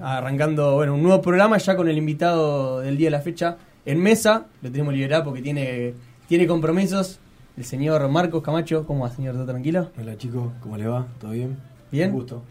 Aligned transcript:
Arrancando, 0.00 0.76
bueno, 0.76 0.94
un 0.94 1.02
nuevo 1.02 1.20
programa 1.20 1.58
ya 1.58 1.74
con 1.74 1.88
el 1.88 1.98
invitado 1.98 2.78
del 2.78 2.96
día 2.96 3.08
de 3.08 3.10
la 3.10 3.20
fecha 3.20 3.56
en 3.84 4.00
mesa. 4.00 4.46
Lo 4.62 4.70
tenemos 4.70 4.94
liberado 4.94 5.24
porque 5.24 5.42
tiene, 5.42 5.92
tiene 6.28 6.46
compromisos. 6.46 7.18
El 7.56 7.64
señor 7.64 8.08
Marcos 8.08 8.40
Camacho. 8.40 8.86
¿Cómo 8.86 9.02
va, 9.02 9.10
señor? 9.10 9.34
¿Todo 9.34 9.46
tranquilo? 9.46 9.90
Hola, 9.98 10.16
chicos. 10.16 10.52
¿Cómo 10.60 10.76
le 10.76 10.86
va? 10.86 11.04
¿Todo 11.18 11.32
bien? 11.32 11.56
¿Bien? 11.90 12.10
Un 12.10 12.14
gusto. 12.14 12.44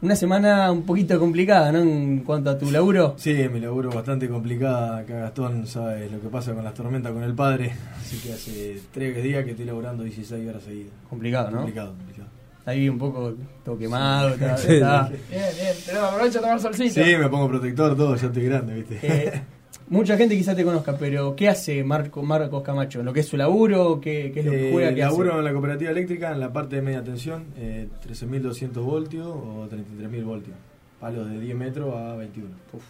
Una 0.00 0.16
semana 0.16 0.72
un 0.72 0.84
poquito 0.84 1.20
complicada, 1.20 1.72
¿no? 1.72 1.80
En 1.80 2.20
cuanto 2.20 2.48
a 2.48 2.56
tu 2.56 2.70
laburo. 2.70 3.16
Sí, 3.18 3.34
mi 3.52 3.60
laburo 3.60 3.90
bastante 3.90 4.26
complicada. 4.26 4.96
Acá 4.96 5.18
Gastón 5.18 5.66
sabe 5.66 6.08
lo 6.08 6.22
que 6.22 6.28
pasa 6.28 6.54
con 6.54 6.64
las 6.64 6.72
tormentas 6.72 7.12
con 7.12 7.22
el 7.22 7.34
padre. 7.34 7.70
Así 8.00 8.16
que 8.16 8.32
hace 8.32 8.80
tres 8.94 9.22
días 9.22 9.44
que 9.44 9.50
estoy 9.50 9.66
laburando 9.66 10.04
16 10.04 10.48
horas 10.48 10.62
seguidas. 10.62 10.94
Complicado, 11.10 11.50
¿no? 11.50 11.58
Complicado, 11.58 11.94
complicado. 11.94 12.37
Ahí 12.68 12.88
un 12.88 12.98
poco 12.98 13.34
todo 13.64 13.78
quemado. 13.78 14.28
Sí. 14.30 14.34
está- 14.44 14.56
Sí, 14.58 14.72
está- 14.74 15.08
Bien, 15.08 15.20
bien. 15.30 15.74
Pero 15.86 16.04
aprovecha 16.06 16.38
a 16.38 16.42
tomar 16.42 16.60
solcito. 16.60 16.94
Sí, 17.04 17.16
me 17.16 17.28
pongo 17.28 17.48
protector, 17.48 17.96
todo. 17.96 18.14
Ya 18.16 18.26
estoy 18.26 18.44
grande, 18.44 18.74
¿viste? 18.74 18.98
Eh, 19.02 19.42
mucha 19.88 20.16
gente 20.16 20.36
quizás 20.36 20.54
te 20.54 20.64
conozca, 20.64 20.96
pero 20.98 21.34
¿qué 21.34 21.48
hace 21.48 21.82
Marco, 21.82 22.22
Marcos 22.22 22.62
Camacho? 22.62 23.02
¿Lo 23.02 23.12
que 23.12 23.20
es 23.20 23.26
su 23.28 23.36
laburo? 23.36 24.00
¿Qué, 24.00 24.30
qué 24.34 24.40
es 24.40 24.46
lo 24.46 24.52
que 24.52 24.68
Eh, 24.68 24.72
juega? 24.72 24.94
¿Qué 24.94 25.00
laburo 25.00 25.30
hace? 25.30 25.38
en 25.38 25.44
la 25.44 25.52
cooperativa 25.52 25.90
eléctrica 25.90 26.32
en 26.32 26.40
la 26.40 26.52
parte 26.52 26.76
de 26.76 26.82
media 26.82 27.02
tensión, 27.02 27.46
eh, 27.56 27.88
13.200 28.06 28.82
voltios 28.84 29.26
o 29.26 29.66
33.000 29.70 30.24
voltios. 30.24 30.56
Palos 31.00 31.30
de 31.30 31.40
10 31.40 31.56
metros 31.56 31.94
a 31.94 32.16
21. 32.16 32.50
Uf. 32.72 32.82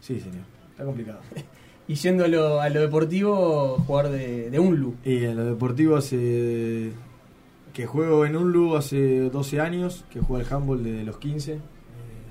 Sí, 0.00 0.20
señor. 0.20 0.44
Está 0.70 0.84
complicado. 0.84 1.20
Y 1.86 1.96
yendo 1.96 2.24
a 2.24 2.28
lo, 2.28 2.62
a 2.62 2.70
lo 2.70 2.80
deportivo, 2.80 3.76
jugar 3.86 4.08
de, 4.08 4.48
de 4.48 4.58
un 4.58 4.74
lu. 4.80 4.94
Y 5.04 5.22
en 5.24 5.36
lo 5.36 5.44
deportivo 5.44 5.96
hace 5.96 6.92
que 7.74 7.86
juego 7.86 8.24
en 8.24 8.36
Unlu 8.36 8.76
hace 8.76 9.28
12 9.28 9.60
años, 9.60 10.04
que 10.08 10.20
juego 10.20 10.36
al 10.36 10.54
handball 10.54 10.82
desde 10.82 11.04
los 11.04 11.18
15, 11.18 11.54
eh, 11.54 11.58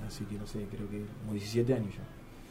así 0.06 0.24
que 0.24 0.36
no 0.36 0.46
sé, 0.46 0.66
creo 0.70 0.88
que 0.88 1.02
como 1.20 1.34
17 1.34 1.74
años 1.74 1.94
ya. 1.94 2.02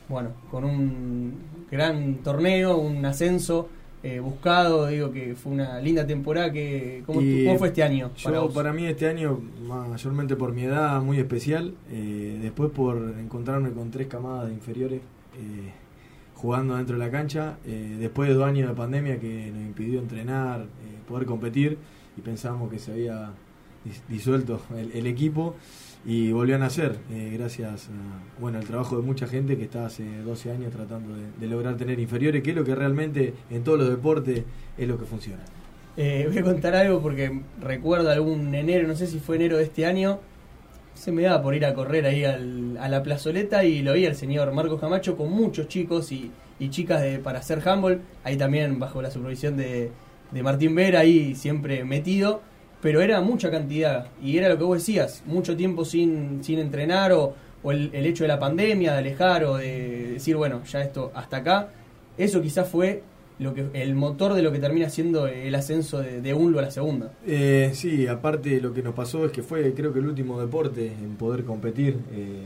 Bueno, 0.08 0.30
con 0.52 0.64
un 0.64 1.34
gran 1.72 2.18
torneo, 2.18 2.78
un 2.78 3.04
ascenso 3.04 3.68
eh, 4.04 4.20
buscado, 4.20 4.86
digo 4.88 5.12
que 5.12 5.34
fue 5.34 5.54
una 5.54 5.80
linda 5.80 6.06
temporada. 6.06 6.52
Que, 6.52 7.02
¿cómo, 7.06 7.20
Y 7.22 7.46
cómo 7.46 7.58
fue 7.58 7.70
este 7.70 7.82
año? 7.82 8.12
Yo, 8.16 8.44
vos? 8.44 8.54
para, 8.54 8.72
mí 8.74 8.86
este 8.86 9.08
año, 9.08 9.40
mayormente 9.66 10.36
por 10.36 10.54
mi 10.54 10.64
edad, 10.64 11.02
muy 11.02 11.18
especial, 11.18 11.74
eh, 11.90 12.38
después 12.42 12.70
por 12.70 13.16
encontrarme 13.18 13.72
con 13.72 13.90
tres 13.90 14.08
camadas 14.08 14.48
de 14.48 14.54
inferiores 14.54 15.02
jugando 16.36 16.76
dentro 16.76 17.00
de 17.00 17.06
la 17.06 17.10
cancha, 17.10 17.58
después 17.64 18.30
de 18.30 18.36
dos 18.36 18.44
años 18.44 18.68
de 18.68 18.76
pandemia 18.76 19.20
que 19.20 19.50
nos 19.50 19.64
impidió 19.64 20.00
entrenar, 20.00 20.66
poder 21.08 21.26
competir 21.26 21.78
y 22.18 22.22
pensábamos 22.22 22.72
que 22.72 22.80
se 22.80 22.92
había 22.92 23.32
dis- 23.86 24.02
disuelto 24.08 24.62
el, 24.76 25.08
equipo 25.08 25.56
y 26.06 26.32
volvió 26.32 26.56
a 26.56 26.60
nacer 26.60 26.98
eh, 27.12 27.32
gracias 27.38 27.88
a, 27.90 28.42
bueno, 28.42 28.58
al 28.60 28.66
trabajo 28.66 28.98
de 28.98 29.04
mucha 29.04 29.28
gente 29.28 29.58
que 29.58 29.64
está 29.64 29.86
hace 29.86 30.04
12 30.22 30.52
años 30.52 30.72
tratando 30.72 31.16
de, 31.40 31.48
lograr 31.48 31.78
tener 31.78 32.00
inferiores, 32.00 32.44
que 32.44 32.52
es 32.52 32.56
lo 32.56 32.64
que 32.64 32.76
realmente 32.76 33.34
en 33.50 33.64
todos 33.64 33.80
los 33.80 33.90
deportes 33.90 34.44
es 34.78 34.88
lo 34.88 34.98
que 34.98 35.06
funciona. 35.06 35.44
Eh, 35.96 36.26
voy 36.28 36.38
a 36.40 36.44
contar 36.44 36.76
algo 36.76 37.02
porque 37.02 37.42
recuerdo 37.62 38.10
algún 38.10 38.54
enero, 38.56 38.88
no 38.88 38.96
sé 38.96 39.08
si 39.08 39.20
fue 39.20 39.36
enero 39.36 39.58
de 39.58 39.64
este 39.64 39.86
año, 39.86 40.20
se 40.96 41.12
me 41.12 41.22
daba 41.24 41.42
por 41.42 41.56
ir 41.56 41.66
a 41.66 41.74
correr 41.74 42.06
ahí 42.06 42.24
a 42.26 42.38
la 42.38 43.04
plazoleta 43.04 43.64
y 43.64 43.82
lo 43.82 43.94
vi 43.94 44.06
al 44.06 44.16
señor 44.16 44.52
Marcos 44.54 44.80
Camacho 44.80 45.16
con 45.18 45.32
muchos 45.32 45.68
chicos 45.68 46.12
y, 46.12 46.32
y 46.60 46.70
chicas 46.70 47.02
de, 47.02 47.20
para 47.20 47.40
hacer 47.40 47.68
handball, 47.68 48.02
ahí 48.24 48.38
también 48.38 48.80
bajo 48.80 49.02
la 49.02 49.10
supervisión 49.12 49.58
de, 49.58 49.92
de 50.34 50.44
Martín 50.44 50.76
Vera, 50.76 51.00
ahí 51.02 51.36
siempre 51.36 51.84
metido, 51.84 52.42
pero 52.82 53.02
era 53.02 53.22
mucha 53.22 53.50
cantidad 53.52 54.08
y 54.22 54.38
era 54.38 54.50
lo 54.50 54.58
que 54.58 54.64
vos 54.64 54.78
decías, 54.78 55.24
mucho 55.26 55.56
tiempo 55.56 55.86
sin, 55.86 56.44
sin 56.44 56.60
entrenar 56.60 57.12
o, 57.14 57.34
o 57.64 57.72
el, 57.72 57.90
el 57.94 58.06
hecho 58.06 58.24
de 58.24 58.28
la 58.30 58.40
pandemia, 58.40 58.94
de 58.94 58.98
alejar 59.00 59.46
o 59.46 59.58
de 59.58 60.14
decir, 60.14 60.36
bueno, 60.36 60.62
ya 60.66 60.82
esto 60.82 61.12
hasta 61.16 61.38
acá, 61.38 61.70
eso 62.18 62.42
quizás 62.42 62.68
fue 62.68 63.04
lo 63.40 63.54
que 63.54 63.66
el 63.74 63.96
motor 63.96 64.34
de 64.36 64.42
lo 64.44 64.52
que 64.52 64.60
termina 64.60 64.90
siendo 64.90 65.28
el 65.28 65.54
ascenso 65.56 66.00
de, 66.02 66.22
de 66.22 66.34
UNLU 66.34 66.60
a 66.60 66.62
la 66.64 66.72
segunda. 66.72 67.12
Eh, 67.26 67.72
sí, 67.74 68.06
aparte 68.08 68.62
lo 68.62 68.74
que 68.74 68.84
nos 68.84 68.94
pasó 68.94 69.26
es 69.26 69.32
que 69.32 69.42
fue 69.42 69.74
creo 69.74 69.92
que 69.92 70.00
el 70.00 70.06
último 70.08 70.40
deporte 70.40 70.88
en 70.88 71.16
poder 71.16 71.44
competir. 71.44 71.98
eh, 72.14 72.38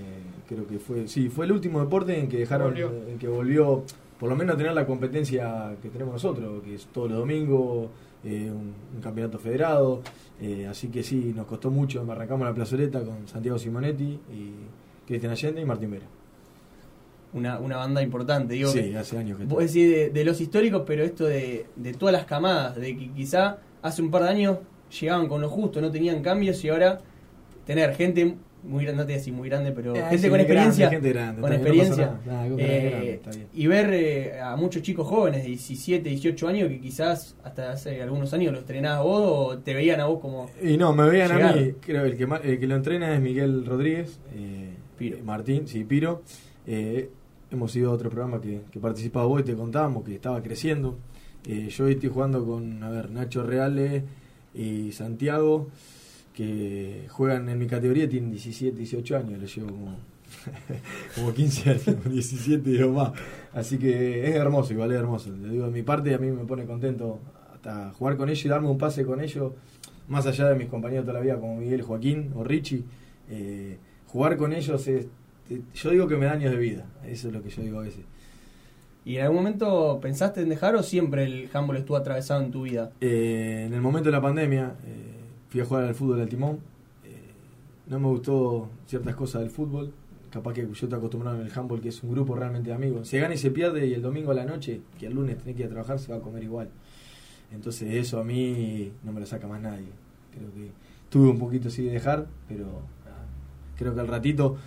creo 0.47 0.65
que 0.65 0.79
fue, 0.79 1.07
sí, 1.09 1.27
fue 1.27 1.45
el 1.45 1.51
último 1.51 1.81
deporte 1.81 2.17
en 2.17 2.29
que 2.29 2.37
dejaron, 2.37 2.69
Volvió. 2.69 2.91
en 3.09 3.17
que 3.19 3.27
volvió, 3.27 3.83
por 4.19 4.29
lo 4.29 4.35
menos 4.35 4.57
tener 4.57 4.73
la 4.73 4.85
competencia 4.85 5.75
que 5.81 5.89
tenemos 5.89 6.13
nosotros, 6.13 6.63
que 6.63 6.75
es 6.75 6.87
todos 6.87 7.09
los 7.09 7.19
domingos, 7.19 7.89
eh, 8.23 8.49
un, 8.51 8.73
un 8.95 9.01
campeonato 9.01 9.37
federado. 9.39 10.01
eh, 10.41 10.67
así 10.67 10.87
que 10.89 11.03
sí, 11.03 11.33
nos 11.35 11.45
costó 11.45 11.69
mucho. 11.71 12.05
Arrancamos 12.11 12.47
la 12.47 12.53
plazoleta 12.53 13.01
con 13.03 13.27
Santiago 13.27 13.57
Simonetti 13.59 14.19
y 14.33 14.53
Cristian 15.05 15.31
Allende 15.31 15.61
y 15.61 15.65
Martín 15.65 15.91
Vera. 15.91 16.05
Una, 17.33 17.59
una 17.59 17.77
banda 17.77 18.01
importante. 18.01 18.53
Digo, 18.53 18.69
Sí, 18.71 18.95
hace 18.95 19.17
años 19.17 19.37
que 19.37 19.45
vos 19.45 19.59
decís 19.59 19.89
de, 19.89 20.09
de 20.09 20.25
los 20.25 20.39
históricos, 20.41 20.83
pero 20.85 21.03
esto 21.03 21.25
de, 21.25 21.65
de 21.75 21.93
todas 21.93 22.13
las 22.13 22.25
camadas, 22.25 22.75
de 22.75 22.97
que 22.97 23.11
quizá 23.11 23.57
hace 23.81 24.01
un 24.01 24.09
par 24.09 24.23
de 24.23 24.29
años 24.29 24.57
llegaban 24.99 25.27
con 25.27 25.41
lo 25.41 25.49
justo, 25.49 25.81
no 25.81 25.91
tenían 25.91 26.21
cambios 26.23 26.63
y 26.63 26.69
ahora 26.69 26.99
tener 27.65 27.93
gente 27.95 28.35
muy 28.67 28.83
grande, 28.83 29.01
no 29.01 29.05
te 29.07 29.13
voy 29.13 29.13
a 29.13 29.17
decir 29.17 29.33
muy 29.33 29.49
grande, 29.49 29.71
pero 29.71 29.95
Eh, 29.95 29.99
gente 30.01 30.17
sí, 30.17 30.23
con 30.29 30.31
grande, 30.37 30.41
experiencia. 30.43 30.89
gente 30.89 31.09
grande, 31.09 31.41
con 31.41 31.49
no 31.49 31.55
experiencia. 31.55 32.07
pasa 32.11 32.21
nada. 32.25 32.47
Grande, 32.47 32.63
eh, 32.63 32.89
grande, 32.89 33.13
está 33.13 33.29
bien. 33.31 33.47
y 33.53 33.67
ver 33.67 33.89
eh, 33.93 34.39
a 34.41 34.55
muchos 34.55 34.81
chicos 34.81 35.07
jóvenes 35.07 35.41
de 35.43 35.49
17, 35.49 36.09
18 36.09 36.47
años 36.47 36.69
que 36.69 36.79
quizás 36.79 37.35
hasta 37.43 37.71
hace 37.71 38.01
algunos 38.01 38.33
años 38.33 38.51
los 38.51 38.61
entrenabas 38.61 39.03
vos 39.03 39.21
o 39.25 39.57
te 39.59 39.73
veían 39.73 39.99
a 40.01 40.05
vos 40.05 40.19
como 40.19 40.49
Y 40.61 40.77
no, 40.77 40.93
me 40.93 41.07
veían 41.09 41.31
a 41.31 41.53
mí, 41.53 41.73
creo 41.81 42.05
el 42.05 42.17
que, 42.17 42.23
el 42.43 42.59
que 42.59 42.67
lo 42.67 42.75
entrena 42.75 43.13
es 43.15 43.21
Miguel 43.21 43.65
Rodríguez, 43.65 44.19
eh, 44.35 44.73
Piro. 44.97 45.17
eh, 45.17 45.21
Martín, 45.23 45.67
sí, 45.67 45.83
Piro. 45.83 46.23
Eh, 46.65 47.09
hemos 47.49 47.73
ido 47.75 47.91
a 47.91 47.93
otro 47.93 48.09
programa 48.09 48.41
que, 48.41 48.61
que 48.71 48.79
participaba 48.79 49.25
vos 49.25 49.39
y 49.41 49.43
te 49.45 49.55
contábamos 49.55 50.03
que 50.03 50.15
estaba 50.15 50.41
creciendo. 50.43 50.97
Eh, 51.45 51.69
yo 51.69 51.85
hoy 51.85 51.93
estoy 51.93 52.09
jugando 52.09 52.45
con, 52.45 52.83
a 52.83 52.89
ver, 52.89 53.09
Nacho 53.09 53.43
Reales 53.43 54.03
y 54.53 54.91
Santiago, 54.91 55.69
que 56.37 57.07
juegan 57.09 57.49
en 57.49 57.57
mi 57.57 57.65
categoría, 57.65 58.07
tienen 58.07 58.29
17, 58.29 58.77
18 58.77 59.17
años, 59.17 59.41
les 59.41 59.55
llevo 59.55 59.69
como, 59.69 59.97
como 61.15 61.33
15 61.33 61.69
años, 61.71 62.03
17 62.11 62.83
o 62.83 62.91
más. 62.91 63.11
Así 63.53 63.79
que 63.79 64.23
es 64.29 64.35
hermoso, 64.35 64.71
igual 64.71 64.91
es 64.91 64.99
hermoso. 64.99 65.31
Le 65.35 65.49
digo, 65.49 65.65
de 65.65 65.71
mi 65.71 65.81
parte 65.81 66.13
a 66.13 66.19
mí 66.19 66.29
me 66.29 66.45
pone 66.45 66.65
contento 66.65 67.19
hasta 67.55 67.91
jugar 67.93 68.17
con 68.17 68.29
ellos 68.29 68.45
y 68.45 68.49
darme 68.49 68.69
un 68.69 68.77
pase 68.77 69.03
con 69.03 69.19
ellos, 69.19 69.53
más 70.07 70.27
allá 70.27 70.47
de 70.49 70.55
mis 70.55 70.67
compañeros 70.67 71.05
toda 71.07 71.17
la 71.17 71.25
vida 71.25 71.39
como 71.39 71.57
Miguel, 71.57 71.81
Joaquín 71.81 72.31
o 72.35 72.43
Richie. 72.43 72.83
eh, 73.31 73.79
jugar 74.05 74.37
con 74.37 74.53
ellos 74.53 74.87
es, 74.87 75.07
yo 75.73 75.89
digo 75.89 76.07
que 76.07 76.17
me 76.17 76.27
da 76.27 76.33
años 76.33 76.51
de 76.51 76.57
vida, 76.57 76.85
eso 77.07 77.29
es 77.29 77.33
lo 77.33 77.41
que 77.41 77.49
yo 77.49 77.63
digo 77.63 77.79
a 77.79 77.81
veces. 77.81 78.05
¿Y 79.05 79.17
en 79.17 79.23
algún 79.23 79.37
momento 79.37 79.99
pensaste 80.01 80.41
en 80.41 80.49
dejar 80.49 80.75
o 80.75 80.83
siempre 80.83 81.23
el 81.23 81.49
handball 81.51 81.77
estuvo 81.77 81.97
atravesado 81.97 82.43
en 82.43 82.51
tu 82.51 82.63
vida? 82.63 82.91
Eh, 83.01 83.63
en 83.65 83.73
el 83.73 83.81
momento 83.81 84.09
de 84.09 84.11
la 84.11 84.21
pandemia 84.21 84.75
eh, 84.85 85.06
fui 85.49 85.61
a 85.61 85.65
jugar 85.65 85.85
al 85.85 85.95
fútbol 85.95 86.21
al 86.21 86.29
timón. 86.29 86.59
Eh, 87.03 87.15
no 87.87 87.99
me 87.99 88.07
gustó 88.07 88.69
ciertas 88.87 89.15
cosas 89.15 89.41
del 89.41 89.49
fútbol. 89.51 89.91
Capaz 90.31 90.53
que 90.53 90.67
yo 90.71 90.87
te 90.89 90.95
acostumbrado 90.95 91.39
en 91.39 91.45
el 91.47 91.51
handball, 91.57 91.79
que 91.81 91.89
es 91.89 92.03
un 92.03 92.11
grupo 92.11 92.35
realmente 92.35 92.69
de 92.69 92.75
amigos. 92.75 93.07
Se 93.07 93.17
gana 93.19 93.33
y 93.33 93.37
se 93.37 93.49
pierde 93.51 93.87
y 93.87 93.93
el 93.93 94.01
domingo 94.01 94.31
a 94.31 94.33
la 94.33 94.45
noche, 94.45 94.81
que 94.99 95.07
el 95.07 95.13
lunes 95.13 95.37
tenés 95.37 95.55
que 95.55 95.61
ir 95.61 95.67
a 95.67 95.69
trabajar, 95.71 95.99
se 95.99 96.11
va 96.11 96.17
a 96.17 96.21
comer 96.21 96.43
igual. 96.43 96.69
Entonces 97.51 97.93
eso 97.93 98.19
a 98.19 98.23
mí 98.23 98.91
no 99.03 99.11
me 99.13 99.21
lo 99.21 99.25
saca 99.25 99.47
más 99.47 99.61
nadie. 99.61 99.87
Creo 100.35 100.51
que 100.53 100.71
tuve 101.09 101.29
un 101.29 101.39
poquito 101.39 101.69
así 101.69 101.83
de 101.83 101.91
dejar, 101.91 102.27
pero 102.47 102.65
nada, 103.05 103.25
creo 103.77 103.93
que 103.95 104.01
al 104.01 104.07
ratito 104.09 104.57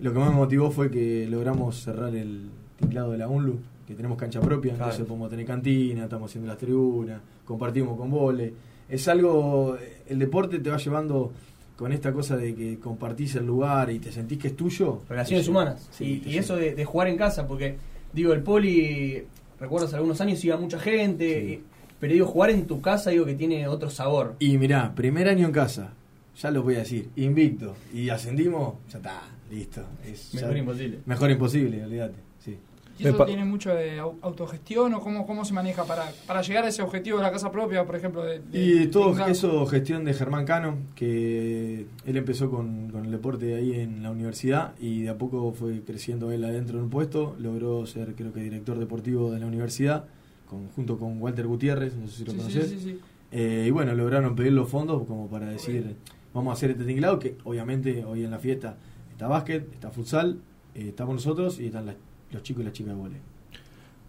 lo 0.00 0.12
que 0.12 0.18
más 0.18 0.30
me 0.30 0.36
motivó 0.36 0.70
fue 0.70 0.90
que 0.90 1.26
logramos 1.28 1.76
cerrar 1.82 2.14
el 2.16 2.48
tinglado 2.78 3.12
de 3.12 3.18
la 3.18 3.28
UNLU, 3.28 3.58
que 3.86 3.94
tenemos 3.94 4.16
cancha 4.16 4.40
propia, 4.40 4.70
Claro. 4.72 4.84
entonces 4.86 5.06
podemos 5.06 5.28
tener 5.28 5.44
cantina, 5.44 6.04
estamos 6.04 6.30
haciendo 6.30 6.48
las 6.48 6.56
tribunas, 6.56 7.20
compartimos 7.44 7.98
con 7.98 8.10
vole. 8.10 8.54
Es 8.90 9.06
algo, 9.08 9.76
el 10.08 10.18
deporte 10.18 10.58
te 10.58 10.68
va 10.70 10.76
llevando 10.76 11.32
con 11.76 11.92
esta 11.92 12.12
cosa 12.12 12.36
de 12.36 12.54
que 12.54 12.78
compartís 12.78 13.36
el 13.36 13.46
lugar 13.46 13.90
y 13.90 13.98
te 14.00 14.12
sentís 14.12 14.38
que 14.38 14.48
es 14.48 14.56
tuyo. 14.56 15.00
Relaciones 15.08 15.48
humanas. 15.48 15.88
Sí, 15.92 16.22
y 16.26 16.36
eso 16.36 16.56
de, 16.56 16.74
de 16.74 16.84
jugar 16.84 17.08
en 17.08 17.16
casa, 17.16 17.46
porque 17.46 17.76
digo, 18.12 18.32
el 18.32 18.42
poli, 18.42 19.22
recuerdo 19.58 19.86
hace 19.86 19.96
algunos 19.96 20.20
años 20.20 20.44
iba 20.44 20.56
mucha 20.56 20.78
gente, 20.78 21.40
Sí. 21.40 21.52
y- 21.54 21.62
pero 22.00 22.12
digo, 22.14 22.26
jugar 22.26 22.50
en 22.50 22.66
tu 22.66 22.80
casa 22.80 23.10
digo 23.10 23.24
que 23.26 23.34
tiene 23.34 23.68
otro 23.68 23.90
sabor. 23.90 24.34
Y 24.40 24.56
mirá, 24.58 24.94
primer 24.94 25.28
año 25.28 25.46
en 25.46 25.52
casa, 25.52 25.92
ya 26.40 26.50
lo 26.50 26.62
voy 26.62 26.76
a 26.76 26.78
decir, 26.78 27.10
invicto. 27.16 27.74
Y 27.94 28.08
ascendimos, 28.08 28.74
ya 28.90 28.98
está, 28.98 29.22
listo. 29.50 29.82
Es, 30.04 30.32
Mejor 30.34 30.52
ya- 30.52 30.58
imposible. 30.58 30.98
Mejor 31.06 31.30
imposible, 31.30 31.84
olvídate. 31.84 32.14
Sí. 32.44 32.56
¿Y 33.00 33.08
eso 33.08 33.24
tiene 33.24 33.44
mucho 33.44 33.70
de 33.74 34.00
au- 34.00 34.16
autogestión 34.22 34.92
o 34.94 35.00
cómo, 35.00 35.26
cómo 35.26 35.44
se 35.44 35.52
maneja 35.54 35.84
para, 35.84 36.04
para 36.26 36.42
llegar 36.42 36.64
a 36.64 36.68
ese 36.68 36.82
objetivo 36.82 37.16
de 37.18 37.22
la 37.24 37.32
casa 37.32 37.50
propia, 37.50 37.84
por 37.86 37.96
ejemplo? 37.96 38.22
De, 38.22 38.40
de- 38.40 38.58
Y 38.82 38.86
todo 38.88 39.14
de- 39.14 39.30
eso 39.30 39.64
gestión 39.66 40.04
de 40.04 40.12
Germán 40.14 40.44
Cano, 40.44 40.76
que 40.94 41.86
él 42.06 42.16
empezó 42.16 42.50
con, 42.50 42.90
con 42.90 43.04
el 43.06 43.10
deporte 43.10 43.54
ahí 43.54 43.72
en 43.80 44.02
la 44.02 44.10
universidad 44.10 44.74
y 44.78 45.02
de 45.02 45.08
a 45.10 45.18
poco 45.18 45.52
fue 45.52 45.80
creciendo 45.82 46.30
él 46.30 46.44
adentro 46.44 46.78
de 46.78 46.84
un 46.84 46.90
puesto, 46.90 47.34
logró 47.38 47.86
ser 47.86 48.14
creo 48.14 48.32
que 48.32 48.40
director 48.40 48.78
deportivo 48.78 49.30
de 49.32 49.40
la 49.40 49.46
universidad, 49.46 50.04
con, 50.46 50.68
junto 50.68 50.98
con 50.98 51.20
Walter 51.22 51.46
Gutiérrez, 51.46 51.94
no 51.96 52.06
sé 52.06 52.16
si 52.18 52.24
lo 52.24 52.32
Sí, 52.32 52.36
conoces. 52.38 52.68
sí, 52.70 52.78
sí. 52.80 52.98
Eh, 53.32 53.64
y 53.68 53.70
bueno, 53.70 53.94
lograron 53.94 54.34
pedir 54.34 54.52
los 54.52 54.68
fondos 54.68 55.06
como 55.06 55.28
para 55.28 55.46
decir, 55.48 55.94
vamos 56.34 56.50
a 56.50 56.54
hacer 56.54 56.72
este 56.72 56.84
tinglado, 56.84 57.18
que 57.18 57.36
obviamente 57.44 58.04
hoy 58.04 58.24
en 58.24 58.30
la 58.32 58.38
fiesta 58.38 58.76
está 59.12 59.28
básquet, 59.28 59.72
está 59.72 59.90
futsal, 59.90 60.38
eh, 60.74 60.88
estamos 60.88 61.14
nosotros 61.14 61.60
y 61.60 61.66
están 61.66 61.86
las- 61.86 61.94
los 62.32 62.42
chicos 62.42 62.62
y 62.62 62.64
las 62.64 62.72
chicas 62.72 62.94
de 62.94 63.00
volei. 63.00 63.18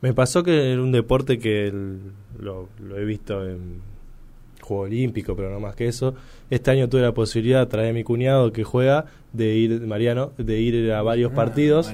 Me 0.01 0.13
pasó 0.13 0.43
que 0.43 0.71
era 0.71 0.81
un 0.81 0.91
deporte 0.91 1.37
que 1.39 1.67
el- 1.67 1.99
lo, 2.39 2.69
lo 2.83 2.97
he 2.97 3.05
visto 3.05 3.47
en 3.47 3.81
Juego 4.61 4.83
Olímpico, 4.83 5.35
pero 5.35 5.51
no 5.51 5.59
más 5.59 5.75
que 5.75 5.87
eso. 5.87 6.15
Este 6.49 6.71
año 6.71 6.89
tuve 6.89 7.01
la 7.01 7.13
posibilidad 7.13 7.67
traer 7.67 7.91
a 7.91 7.93
mi 7.93 8.03
cuñado 8.03 8.51
que 8.51 8.63
juega, 8.63 9.05
de 9.33 9.55
ir, 9.55 9.81
Mariano, 9.81 10.31
de 10.37 10.59
ir 10.59 10.91
a 10.91 11.01
varios 11.01 11.31
Ah, 11.31 11.35
partidos. 11.35 11.87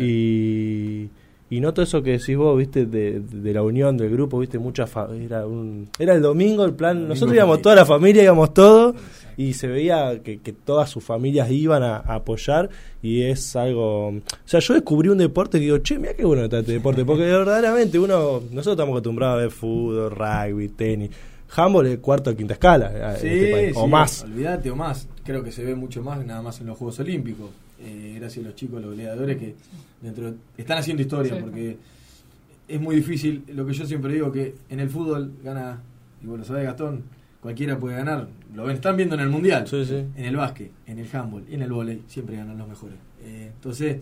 Y, 0.00 1.08
y 1.50 1.60
noto 1.60 1.80
eso 1.82 2.02
que 2.02 2.12
decís 2.12 2.36
vos, 2.36 2.56
viste, 2.58 2.84
de, 2.86 3.20
de 3.20 3.52
la 3.54 3.62
unión 3.62 3.96
del 3.96 4.10
grupo, 4.10 4.38
viste, 4.38 4.58
mucha 4.58 4.86
fa- 4.86 5.08
era 5.18 5.46
un 5.46 5.88
era 5.98 6.14
el 6.14 6.20
domingo 6.22 6.64
el 6.64 6.74
plan, 6.74 6.94
Domingo 6.96 7.08
nosotros 7.14 7.34
íbamos 7.34 7.62
toda 7.62 7.74
la 7.74 7.86
familia, 7.86 8.22
íbamos 8.22 8.52
todos 8.52 8.94
y 9.38 9.54
se 9.54 9.68
veía 9.68 10.20
que, 10.22 10.40
que 10.40 10.52
todas 10.52 10.90
sus 10.90 11.02
familias 11.02 11.50
iban 11.50 11.82
a, 11.82 11.96
a 11.96 12.16
apoyar 12.16 12.68
y 13.00 13.22
es 13.22 13.56
algo, 13.56 14.08
o 14.08 14.20
sea, 14.44 14.60
yo 14.60 14.74
descubrí 14.74 15.08
un 15.08 15.16
deporte 15.18 15.58
que 15.58 15.64
digo, 15.64 15.78
che, 15.78 15.98
mira 15.98 16.12
qué 16.12 16.24
bueno 16.26 16.42
está 16.44 16.58
este 16.58 16.72
deporte, 16.72 17.04
porque 17.06 17.22
verdaderamente 17.22 17.98
uno, 17.98 18.40
nosotros 18.50 18.72
estamos 18.74 18.92
acostumbrados 18.94 19.34
a 19.38 19.40
ver 19.42 19.50
fútbol, 19.52 20.10
rugby, 20.10 20.68
tenis, 20.70 21.10
handball 21.56 21.86
es 21.86 21.98
cuarto 22.00 22.30
o 22.30 22.36
quinta 22.36 22.54
escala, 22.54 22.90
eh, 22.92 23.14
en 23.14 23.20
Sí, 23.20 23.28
este 23.28 23.52
país, 23.52 23.72
o 23.76 23.84
sí, 23.84 23.90
más. 23.90 24.22
Olvídate, 24.24 24.70
o 24.70 24.76
más. 24.76 25.08
Creo 25.24 25.42
que 25.44 25.52
se 25.52 25.64
ve 25.64 25.74
mucho 25.74 26.02
más, 26.02 26.22
nada 26.26 26.42
más 26.42 26.60
en 26.60 26.66
los 26.66 26.76
Juegos 26.76 26.98
Olímpicos. 27.00 27.48
Eh, 27.80 28.16
gracias 28.18 28.44
a 28.44 28.48
los 28.48 28.56
chicos, 28.56 28.80
los 28.82 28.90
goleadores 28.90 29.36
que 29.38 29.54
dentro 30.02 30.34
están 30.56 30.78
haciendo 30.78 31.02
historia, 31.02 31.36
Sí. 31.36 31.40
porque 31.40 31.76
es 32.66 32.80
muy 32.80 32.96
difícil. 32.96 33.44
Lo 33.54 33.64
que 33.64 33.72
yo 33.72 33.86
siempre 33.86 34.12
digo, 34.12 34.32
que 34.32 34.54
en 34.68 34.80
el 34.80 34.90
fútbol 34.90 35.30
gana, 35.44 35.80
y 36.22 36.26
vos 36.26 36.38
lo 36.40 36.44
sabés, 36.44 36.64
Gastón, 36.64 37.04
cualquiera 37.40 37.78
puede 37.78 37.96
ganar. 37.96 38.28
Lo 38.54 38.64
ven, 38.64 38.76
están 38.76 38.96
viendo 38.96 39.14
en 39.14 39.20
el 39.22 39.28
Mundial, 39.28 39.66
Sí, 39.68 39.84
sí. 39.84 39.94
en 40.16 40.24
el 40.24 40.36
básquet, 40.36 40.70
en 40.86 40.98
el 40.98 41.08
handball 41.12 41.44
y 41.48 41.54
en 41.54 41.62
el 41.62 41.72
vóley, 41.72 42.02
siempre 42.08 42.36
ganan 42.36 42.58
los 42.58 42.68
mejores. 42.68 42.96
Eh, 43.22 43.50
entonces, 43.54 43.98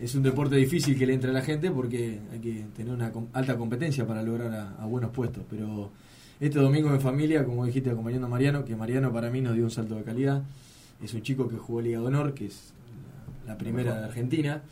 es 0.00 0.14
un 0.14 0.22
deporte 0.22 0.56
difícil 0.56 0.96
que 0.96 1.06
le 1.06 1.14
entre 1.14 1.30
a 1.30 1.32
la 1.32 1.42
gente 1.42 1.70
porque 1.70 2.20
hay 2.32 2.38
que 2.38 2.64
tener 2.76 2.92
una 2.92 3.10
com- 3.10 3.26
alta 3.32 3.56
competencia 3.56 4.06
para 4.06 4.22
lograr 4.22 4.52
a, 4.54 4.82
a 4.82 4.86
buenos 4.86 5.10
puestos. 5.10 5.42
Pero 5.50 5.90
este 6.40 6.58
domingo 6.60 6.90
en 6.94 7.00
familia, 7.00 7.44
como 7.44 7.66
dijiste, 7.66 7.90
acompañando 7.90 8.26
a 8.26 8.30
Mariano, 8.30 8.64
que 8.64 8.76
Mariano 8.76 9.12
para 9.12 9.28
mí 9.30 9.40
nos 9.40 9.54
dio 9.54 9.64
un 9.64 9.70
salto 9.70 9.96
de 9.96 10.04
calidad. 10.04 10.42
Es 11.02 11.14
un 11.14 11.22
chico 11.22 11.48
que 11.48 11.56
jugó 11.56 11.80
Liga 11.80 12.00
de 12.00 12.06
Honor, 12.06 12.32
que 12.34 12.46
es 12.46 12.72
la 13.46 13.58
primera 13.58 13.98
de 13.98 14.04
Argentina. 14.04 14.62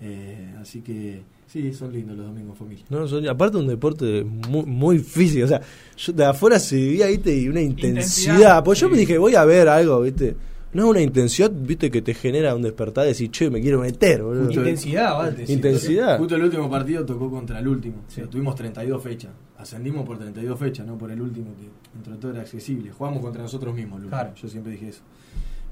Eh, 0.00 0.54
así 0.60 0.80
que 0.80 1.22
sí, 1.52 1.72
son 1.72 1.92
lindos 1.92 2.16
los 2.16 2.26
domingos 2.26 2.56
familia. 2.58 2.84
No, 2.90 3.06
son- 3.08 3.28
aparte 3.28 3.56
un 3.56 3.66
deporte 3.66 4.24
muy, 4.24 4.64
muy 4.64 4.98
físico, 4.98 5.44
o 5.44 5.48
sea, 5.48 5.60
yo 5.96 6.12
de 6.12 6.24
afuera 6.24 6.58
se 6.58 6.76
vivía, 6.76 7.06
viste, 7.06 7.36
y 7.36 7.48
una 7.48 7.60
intensidad, 7.60 8.34
Intensidad, 8.34 8.64
pues 8.64 8.78
yo 8.80 8.86
sí. 8.86 8.92
me 8.92 8.98
dije, 9.00 9.18
voy 9.18 9.34
a 9.34 9.44
ver 9.44 9.68
algo, 9.68 10.00
viste, 10.02 10.36
no 10.72 10.84
es 10.84 10.88
una 10.90 11.00
intensidad, 11.02 11.50
viste, 11.50 11.90
que 11.90 12.00
te 12.00 12.14
genera 12.14 12.54
un 12.54 12.62
despertar 12.62 13.02
de 13.02 13.08
decir, 13.08 13.28
che, 13.32 13.50
me 13.50 13.60
quiero 13.60 13.80
meter, 13.80 14.22
boludo. 14.22 14.50
Intensidad. 14.52 15.36
Sí, 15.44 15.52
Intensidad. 15.52 16.16
Justo 16.18 16.36
el 16.36 16.44
último 16.44 16.70
partido 16.70 17.04
tocó 17.04 17.28
contra 17.28 17.58
el 17.58 17.66
último. 17.66 17.96
O 18.06 18.10
sea, 18.10 18.22
Sí. 18.24 18.30
tuvimos 18.30 18.54
32 18.54 19.02
fechas. 19.02 19.32
Ascendimos 19.58 20.06
por 20.06 20.16
32 20.18 20.56
fechas, 20.58 20.86
no 20.86 20.96
por 20.96 21.10
el 21.10 21.20
último, 21.20 21.46
que 21.58 21.98
entre 21.98 22.14
todo 22.14 22.30
era 22.30 22.42
accesible. 22.42 22.92
Jugamos 22.92 23.20
contra 23.20 23.42
nosotros 23.42 23.74
mismos, 23.74 24.00
Lucas. 24.00 24.20
Claro. 24.20 24.34
Yo 24.40 24.48
siempre 24.48 24.72
dije 24.72 24.88
eso. 24.90 25.00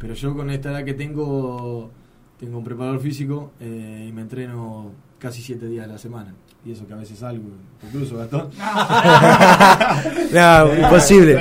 Pero 0.00 0.14
yo 0.14 0.34
con 0.34 0.50
esta 0.50 0.72
edad 0.72 0.84
que 0.84 0.94
tengo, 0.94 1.90
tengo 2.38 2.58
un 2.58 2.64
preparador 2.64 2.98
físico 3.00 3.52
eh, 3.60 4.06
y 4.08 4.12
me 4.12 4.22
entreno 4.22 4.90
casi 5.18 5.42
7 5.42 5.66
días 5.66 5.84
a 5.84 5.88
la 5.92 5.98
semana. 5.98 6.34
Y 6.64 6.72
eso 6.72 6.86
que 6.86 6.92
a 6.92 6.96
veces 6.96 7.18
salgo, 7.18 7.44
cruzo, 7.92 8.16
Gastón. 8.18 8.48
No, 10.32 10.74
imposible. 10.74 11.38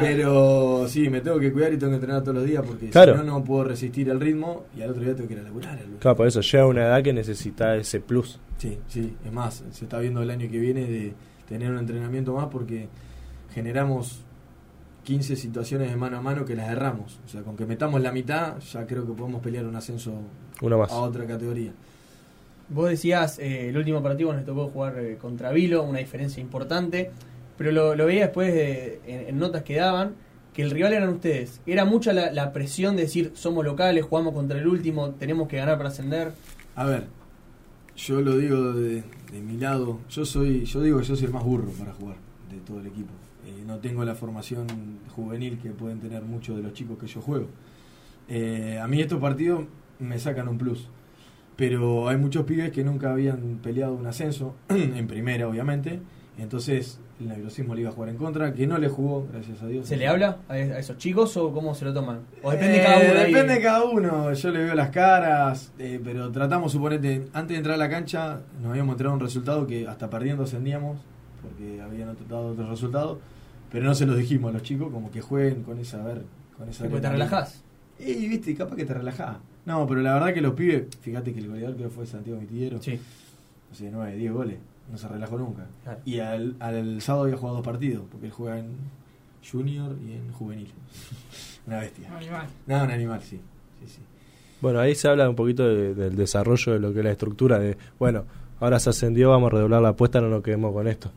Pero 0.00 0.86
sí, 0.88 1.08
me 1.10 1.20
tengo 1.20 1.38
que 1.40 1.52
cuidar 1.52 1.72
y 1.72 1.76
tengo 1.78 1.90
que 1.90 1.96
entrenar 1.96 2.22
todos 2.22 2.36
los 2.36 2.44
días 2.44 2.62
porque 2.66 2.90
Claro. 2.90 3.12
si 3.12 3.18
no, 3.18 3.24
no 3.24 3.44
puedo 3.44 3.64
resistir 3.64 4.08
el 4.08 4.20
ritmo 4.20 4.64
y 4.76 4.82
al 4.82 4.90
otro 4.90 5.02
día 5.02 5.14
tengo 5.16 5.28
que 5.28 5.34
ir 5.34 5.40
a 5.40 5.42
laburar. 5.44 5.78
Claro, 5.98 6.16
por 6.16 6.26
eso 6.26 6.40
llega 6.40 6.66
una 6.66 6.86
edad 6.86 7.02
que 7.02 7.12
necesita 7.12 7.74
ese 7.76 8.00
plus. 8.00 8.38
Sí, 8.58 8.78
sí, 8.88 9.16
es 9.24 9.32
más, 9.32 9.64
se 9.70 9.84
está 9.84 9.98
viendo 9.98 10.22
el 10.22 10.30
año 10.30 10.48
que 10.50 10.58
viene 10.58 10.84
de 10.86 11.14
tener 11.48 11.70
un 11.70 11.78
entrenamiento 11.78 12.34
más 12.34 12.46
porque 12.46 12.88
generamos 13.54 14.20
15 15.04 15.36
situaciones 15.36 15.90
de 15.90 15.96
mano 15.96 16.18
a 16.18 16.20
mano 16.20 16.44
que 16.44 16.54
las 16.54 16.68
erramos. 16.68 17.18
O 17.24 17.28
sea, 17.28 17.42
con 17.42 17.56
que 17.56 17.66
metamos 17.66 18.00
la 18.02 18.12
mitad, 18.12 18.58
ya 18.60 18.86
creo 18.86 19.06
que 19.06 19.12
podemos 19.12 19.40
pelear 19.40 19.64
un 19.66 19.74
ascenso 19.74 20.12
Una 20.60 20.76
más. 20.76 20.92
a 20.92 20.96
otra 20.96 21.26
categoría. 21.26 21.72
Vos 22.70 22.90
decías, 22.90 23.38
eh, 23.38 23.70
el 23.70 23.76
último 23.76 24.02
partido 24.02 24.32
nos 24.32 24.44
tocó 24.44 24.68
jugar 24.68 24.98
eh, 24.98 25.16
contra 25.20 25.50
Vilo, 25.52 25.82
una 25.82 26.00
diferencia 26.00 26.40
importante, 26.40 27.10
pero 27.56 27.72
lo, 27.72 27.96
veía 28.06 28.24
después 28.26 28.52
de- 28.52 29.00
en, 29.06 29.38
notas 29.38 29.62
que 29.62 29.76
daban, 29.76 30.12
que 30.52 30.62
el 30.62 30.70
rival 30.70 30.92
eran 30.92 31.08
ustedes. 31.08 31.60
Era 31.66 31.84
mucha 31.84 32.12
la, 32.12 32.30
la 32.32 32.52
presión 32.52 32.96
de 32.96 33.02
decir, 33.02 33.32
somos 33.34 33.64
locales, 33.64 34.04
jugamos 34.04 34.34
contra 34.34 34.58
el 34.58 34.66
último, 34.66 35.10
tenemos 35.12 35.48
que 35.48 35.56
ganar 35.56 35.76
para 35.78 35.88
ascender. 35.88 36.32
A 36.76 36.84
ver, 36.84 37.04
yo 37.96 38.20
lo 38.20 38.36
digo 38.36 38.72
de, 38.74 39.02
de 39.32 39.40
mi 39.40 39.56
lado, 39.56 40.00
yo 40.10 40.24
soy, 40.26 40.64
yo 40.66 40.82
digo 40.82 40.98
que 40.98 41.04
yo 41.04 41.16
soy 41.16 41.26
el 41.26 41.32
más 41.32 41.44
burro 41.44 41.70
para 41.72 41.92
jugar 41.94 42.16
de 42.50 42.58
todo 42.58 42.80
el 42.80 42.86
equipo. 42.86 43.12
Eh, 43.46 43.62
no 43.66 43.78
tengo 43.78 44.04
la 44.04 44.14
formación 44.14 44.66
juvenil 45.16 45.58
que 45.58 45.70
pueden 45.70 46.00
tener 46.00 46.22
muchos 46.22 46.56
de 46.56 46.62
los 46.62 46.74
chicos 46.74 46.98
que 46.98 47.06
yo 47.06 47.22
juego. 47.22 47.46
Eh, 48.28 48.78
a 48.80 48.86
mí 48.86 49.00
estos 49.00 49.20
partidos 49.20 49.64
me 49.98 50.18
sacan 50.18 50.48
un 50.48 50.58
plus. 50.58 50.88
Pero 51.58 52.08
hay 52.08 52.16
muchos 52.16 52.44
pibes 52.44 52.70
que 52.70 52.84
nunca 52.84 53.10
habían 53.10 53.58
peleado 53.60 53.92
un 53.92 54.06
ascenso, 54.06 54.54
en 54.68 55.08
primera 55.08 55.48
obviamente. 55.48 56.00
Entonces 56.38 57.00
el 57.18 57.26
nerviosismo 57.26 57.74
le 57.74 57.80
iba 57.80 57.90
a 57.90 57.92
jugar 57.92 58.10
en 58.10 58.16
contra, 58.16 58.54
que 58.54 58.64
no 58.68 58.78
le 58.78 58.88
jugó, 58.88 59.26
gracias 59.32 59.60
a 59.60 59.66
Dios. 59.66 59.88
¿Se 59.88 59.96
le 59.96 60.06
habla 60.06 60.38
a, 60.48 60.56
esos 60.56 60.98
chicos 60.98 61.36
o 61.36 61.52
cómo 61.52 61.74
se 61.74 61.84
lo 61.84 61.92
toman? 61.92 62.20
¿O 62.44 62.52
depende 62.52 62.74
de 62.74 62.80
Eh, 62.80 62.84
cada 62.84 62.98
uno? 63.00 63.20
Depende 63.20 63.54
de 63.54 63.60
cada 63.60 63.84
uno. 63.86 64.32
Yo 64.32 64.50
le 64.52 64.58
veo 64.60 64.74
las 64.76 64.90
caras, 64.90 65.72
eh, 65.80 66.00
pero 66.02 66.30
tratamos, 66.30 66.70
suponete, 66.70 67.26
antes 67.32 67.54
de 67.54 67.56
entrar 67.56 67.74
a 67.74 67.78
la 67.78 67.90
cancha, 67.90 68.38
nos 68.62 68.70
habíamos 68.70 68.92
enterado 68.92 69.16
un 69.16 69.20
resultado 69.20 69.66
que 69.66 69.88
hasta 69.88 70.08
perdiendo 70.08 70.44
ascendíamos, 70.44 71.00
porque 71.42 71.82
habían 71.82 72.16
dado 72.28 72.52
otros 72.52 72.68
resultados, 72.68 73.18
pero 73.72 73.84
no 73.84 73.96
se 73.96 74.06
los 74.06 74.16
dijimos 74.16 74.50
a 74.50 74.52
los 74.52 74.62
chicos, 74.62 74.92
como 74.92 75.10
que 75.10 75.20
jueguen 75.20 75.64
con 75.64 75.80
esa, 75.80 76.00
a 76.00 76.04
ver, 76.04 76.22
con 76.56 76.68
esa. 76.68 76.84
Porque 76.84 77.00
te 77.00 77.10
relajás. 77.10 77.64
Y 77.98 78.28
viste, 78.28 78.54
capaz 78.54 78.76
que 78.76 78.84
te 78.84 78.94
relajás. 78.94 79.38
No, 79.68 79.86
pero 79.86 80.00
la 80.00 80.14
verdad 80.14 80.32
que 80.34 80.40
los 80.40 80.54
pibes, 80.54 80.84
fíjate 81.00 81.32
que 81.32 81.40
el 81.40 81.48
goleador 81.48 81.76
que 81.76 81.88
fue 81.88 82.06
Santiago 82.06 82.40
Mitillero, 82.40 82.80
Sí. 82.82 82.98
o 83.70 83.74
sea, 83.74 83.90
9, 83.92 84.16
10 84.16 84.32
goles, 84.32 84.56
no 84.90 84.96
se 84.98 85.06
relajó 85.08 85.38
nunca. 85.38 85.66
Claro. 85.84 86.00
Y 86.04 86.18
al, 86.20 86.56
al 86.58 87.00
sábado 87.02 87.24
había 87.24 87.36
jugado 87.36 87.56
dos 87.58 87.64
partidos, 87.66 88.04
porque 88.10 88.26
él 88.26 88.32
juega 88.32 88.58
en 88.58 88.66
Junior 89.50 89.94
y 90.06 90.12
en 90.12 90.32
Juvenil. 90.32 90.68
Una 91.66 91.80
bestia. 91.80 92.08
Animal. 92.16 92.46
No, 92.66 92.82
un 92.84 92.90
animal, 92.90 93.20
sí. 93.22 93.38
sí, 93.80 93.86
sí. 93.96 94.00
Bueno, 94.60 94.80
ahí 94.80 94.94
se 94.94 95.06
habla 95.06 95.28
un 95.28 95.36
poquito 95.36 95.68
de- 95.68 95.94
del 95.94 96.16
desarrollo 96.16 96.72
de 96.72 96.78
lo 96.80 96.92
que 96.92 97.00
es 97.00 97.04
la 97.04 97.10
estructura 97.12 97.58
de, 97.58 97.76
bueno, 97.98 98.24
ahora 98.58 98.80
se 98.80 98.90
ascendió, 98.90 99.30
vamos 99.30 99.52
a 99.52 99.56
redoblar 99.56 99.82
la 99.82 99.90
apuesta, 99.90 100.20
no 100.20 100.28
nos 100.30 100.42
quedemos 100.42 100.72
con 100.72 100.88
esto. 100.88 101.10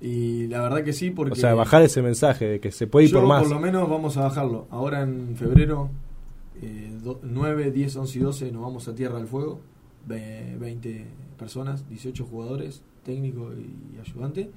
Y 0.00 0.46
la 0.48 0.62
verdad 0.62 0.82
que 0.82 0.92
sí, 0.92 1.10
porque. 1.10 1.32
O 1.34 1.36
sea, 1.36 1.54
bajar 1.54 1.82
ese 1.82 2.02
mensaje 2.02 2.46
de 2.46 2.58
que 2.60 2.72
se 2.72 2.86
puede 2.88 3.04
ir 3.06 3.12
yo 3.12 3.20
por 3.20 3.28
más. 3.28 3.48
lo 3.48 3.60
menos 3.60 3.88
vamos 3.88 4.16
a 4.16 4.22
bajarlo. 4.22 4.66
Ahora 4.70 5.02
en 5.02 5.36
febrero, 5.36 5.90
eh, 6.62 6.96
do- 7.02 7.20
9, 7.22 7.70
10, 7.70 7.96
11 7.96 8.18
y 8.18 8.22
12 8.22 8.52
nos 8.52 8.62
vamos 8.62 8.88
a 8.88 8.94
Tierra 8.94 9.18
del 9.18 9.26
Fuego. 9.26 9.60
Ve- 10.06 10.56
20 10.58 11.06
personas, 11.38 11.88
18 11.88 12.24
jugadores, 12.24 12.82
técnico 13.04 13.50
y 13.52 13.98
ayudante. 13.98 14.50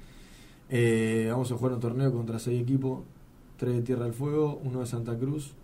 Eh, 0.68 1.28
vamos 1.30 1.50
a 1.52 1.56
jugar 1.56 1.74
un 1.74 1.80
torneo 1.80 2.12
contra 2.12 2.38
6 2.38 2.60
equipos: 2.62 3.02
3 3.56 3.74
de 3.76 3.82
Tierra 3.82 4.04
del 4.04 4.14
Fuego, 4.14 4.60
uno 4.64 4.80
de 4.80 4.86
Santa 4.86 5.16
Cruz, 5.18 5.54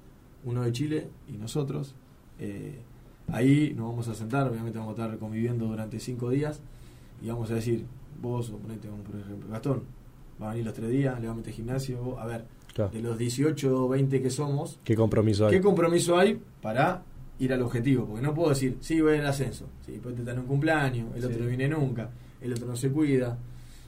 uno 0.45 0.63
de 0.63 0.73
Chile 0.73 1.09
y 1.33 1.37
nosotros. 1.39 1.95
Eh, 2.39 2.79
ahí 3.29 3.73
nos 3.77 3.89
vamos 3.89 4.09
a 4.09 4.15
sentar, 4.15 4.49
obviamente 4.49 4.79
vamos 4.79 4.99
a 4.99 5.03
estar 5.05 5.19
conviviendo 5.19 5.67
durante 5.67 5.99
5 6.01 6.31
días 6.31 6.61
y 7.23 7.29
vamos 7.29 7.51
a 7.51 7.55
decir, 7.55 7.85
vos, 8.21 8.51
ponete 8.51 8.89
un, 8.91 9.01
por 9.03 9.17
ejemplo, 9.17 9.49
Gastón, 9.49 9.83
va 10.41 10.49
a 10.49 10.51
venir 10.51 10.67
los 10.67 10.75
3 10.75 10.91
días, 10.91 11.21
le 11.21 11.27
va 11.29 11.33
a 11.33 11.37
meter 11.37 11.53
gimnasio, 11.53 12.03
vos, 12.03 12.19
a 12.21 12.27
ver, 12.27 12.45
Claro. 12.75 12.91
de 12.91 13.01
los 13.01 13.19
18 13.19 13.85
o 13.85 13.89
20 13.89 14.23
que 14.23 14.31
somos, 14.31 14.79
¿Qué 14.85 14.97
compromiso 14.97 15.47
hay? 15.47 15.53
¿qué 15.53 15.61
compromiso 15.61 16.19
hay 16.19 16.41
para 16.61 17.03
ir 17.39 17.53
al 17.53 17.63
objetivo? 17.63 18.07
Porque 18.07 18.23
no 18.23 18.35
puedo 18.35 18.51
decir, 18.51 18.79
sí, 18.81 19.01
voy 19.01 19.19
al 19.19 19.27
ascenso, 19.27 19.67
sí, 19.85 19.93
después 19.93 20.15
te 20.15 20.25
dan 20.25 20.39
un 20.39 20.47
cumpleaños, 20.47 21.09
el 21.15 21.25
otro 21.25 21.41
no 21.41 21.47
viene 21.49 21.69
nunca, 21.69 22.11
el 22.41 22.53
otro 22.53 22.67
no 22.67 22.77
se 22.77 22.91
cuida, 22.91 23.37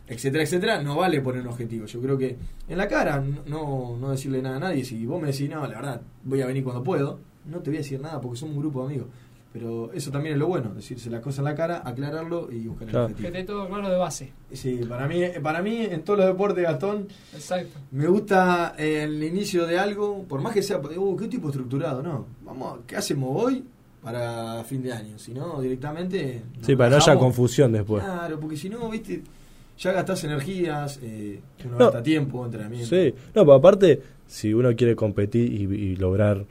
etcétera, 0.06 0.44
etcétera, 0.44 0.82
no 0.82 0.96
vale 0.96 1.20
poner 1.20 1.42
un 1.42 1.48
objetivo. 1.48 1.86
Yo 1.86 2.00
creo 2.00 2.18
que 2.18 2.36
en 2.68 2.78
la 2.78 2.86
cara, 2.88 3.24
no, 3.46 3.96
no 3.98 4.10
decirle 4.10 4.42
nada 4.42 4.56
a 4.56 4.60
nadie, 4.60 4.84
si 4.84 5.04
vos 5.06 5.20
me 5.20 5.28
decís, 5.28 5.48
no, 5.48 5.66
la 5.66 5.76
verdad, 5.76 6.00
voy 6.24 6.42
a 6.42 6.46
venir 6.46 6.62
cuando 6.62 6.82
puedo, 6.82 7.18
no 7.46 7.60
te 7.60 7.70
voy 7.70 7.78
a 7.78 7.80
decir 7.80 8.00
nada 8.00 8.20
porque 8.20 8.38
somos 8.38 8.56
un 8.56 8.62
grupo 8.62 8.80
de 8.80 8.86
amigos. 8.86 9.08
Pero 9.54 9.92
eso 9.92 10.10
también 10.10 10.32
es 10.34 10.40
lo 10.40 10.48
bueno, 10.48 10.74
decirse 10.74 11.08
las 11.08 11.20
cosas 11.20 11.38
en 11.38 11.44
la 11.44 11.54
cara, 11.54 11.80
aclararlo 11.84 12.50
y 12.50 12.66
buscar 12.66 12.88
Claro. 12.88 13.06
el 13.06 13.14
Que 13.14 13.20
objetivo. 13.20 13.38
esté 13.38 13.52
todo 13.52 13.68
claro 13.68 13.88
de 13.88 13.96
base. 13.96 14.32
Sí, 14.52 14.80
para 14.88 15.06
mí, 15.06 15.22
para 15.40 15.62
mí 15.62 15.76
en 15.78 16.02
todos 16.02 16.18
los 16.18 16.26
deportes, 16.28 16.64
Gastón, 16.64 17.06
Exacto. 17.32 17.78
me 17.92 18.08
gusta 18.08 18.74
eh, 18.76 19.04
el 19.04 19.22
inicio 19.22 19.64
de 19.64 19.78
algo, 19.78 20.24
por 20.24 20.40
más 20.42 20.52
que 20.54 20.60
sea, 20.60 20.78
uh, 20.78 21.16
qué 21.16 21.28
tipo 21.28 21.50
estructurado, 21.50 22.02
no. 22.02 22.26
Vamos, 22.44 22.80
¿qué 22.84 22.96
hacemos 22.96 23.30
hoy 23.32 23.62
para 24.02 24.64
fin 24.64 24.82
de 24.82 24.92
año? 24.92 25.18
Si 25.20 25.32
no, 25.32 25.60
directamente. 25.60 26.42
Sí, 26.62 26.74
para 26.74 26.90
no 26.90 26.96
haya 26.96 27.16
confusión 27.16 27.70
después. 27.70 28.02
Claro, 28.02 28.40
porque 28.40 28.56
si 28.56 28.68
no, 28.68 28.90
viste, 28.90 29.22
ya 29.78 29.92
gastás 29.92 30.24
energías, 30.24 30.98
eh, 31.00 31.40
uno 31.64 31.78
No. 31.78 31.84
gasta 31.84 32.02
tiempo, 32.02 32.44
entrenamiento. 32.44 32.88
Sí, 32.88 33.14
no, 33.34 33.42
pero 33.42 33.54
aparte, 33.54 34.02
si 34.26 34.52
uno 34.52 34.74
quiere 34.74 34.96
competir 34.96 35.52
y, 35.52 35.62
y 35.72 35.94
lograr 35.96 36.44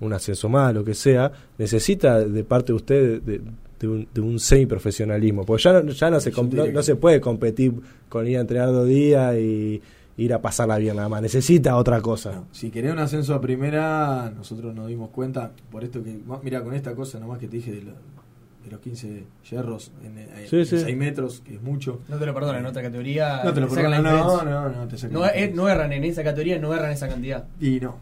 un 0.00 0.12
ascenso 0.12 0.48
más, 0.48 0.74
lo 0.74 0.84
que 0.84 0.94
sea, 0.94 1.32
necesita 1.58 2.20
de 2.20 2.44
parte 2.44 2.72
de 2.72 2.76
usted 2.76 3.22
de, 3.22 3.40
de 3.80 3.88
un, 3.88 4.08
de 4.12 4.20
un 4.20 4.38
semiprofesionalismo. 4.38 5.44
Porque 5.44 5.62
ya 5.64 5.82
no, 5.82 5.90
ya 5.90 6.10
no 6.10 6.20
se, 6.20 6.30
no, 6.30 6.66
no 6.66 6.82
se 6.82 6.96
puede 6.96 7.20
competir 7.20 7.72
con 8.08 8.26
ir 8.26 8.38
a 8.38 8.40
entrenar 8.40 8.72
dos 8.72 8.86
días 8.86 9.36
y 9.36 9.82
ir 10.18 10.32
a 10.32 10.40
pasarla 10.40 10.78
bien 10.78 10.96
nada 10.96 11.08
más. 11.08 11.22
Necesita 11.22 11.76
otra 11.76 12.00
cosa. 12.00 12.32
No, 12.32 12.46
si 12.52 12.70
querés 12.70 12.92
un 12.92 12.98
ascenso 12.98 13.34
a 13.34 13.40
primera, 13.40 14.32
nosotros 14.34 14.74
nos 14.74 14.88
dimos 14.88 15.10
cuenta, 15.10 15.52
por 15.70 15.84
esto 15.84 16.02
que, 16.02 16.18
mira, 16.42 16.62
con 16.62 16.74
esta 16.74 16.94
cosa 16.94 17.18
nomás 17.18 17.38
que 17.38 17.48
te 17.48 17.56
dije 17.56 17.72
de, 17.72 17.80
de 17.80 18.70
los 18.70 18.80
15 18.80 19.24
hierros 19.50 19.92
en, 20.04 20.18
en 20.18 20.48
Sí, 20.48 20.64
sí. 20.64 20.78
6 20.78 20.96
metros, 20.96 21.42
que 21.44 21.54
es 21.54 21.62
mucho. 21.62 22.00
No 22.08 22.16
te 22.16 22.26
lo 22.26 22.34
perdonan, 22.34 22.60
en 22.60 22.66
otra 22.66 22.82
categoría. 22.82 23.42
No 23.44 23.52
te 23.52 23.60
lo 23.60 23.68
perdono, 23.68 24.00
no, 24.02 24.42
no, 24.42 24.68
no, 24.70 24.88
te 24.88 24.96
sacan 24.96 25.14
No, 25.14 25.26
eh, 25.26 25.52
no 25.54 25.68
erran 25.68 25.92
en 25.92 26.04
esa 26.04 26.24
categoría, 26.24 26.58
no 26.58 26.74
erran 26.74 26.92
esa 26.92 27.08
cantidad. 27.08 27.44
Y 27.60 27.80
no. 27.80 27.96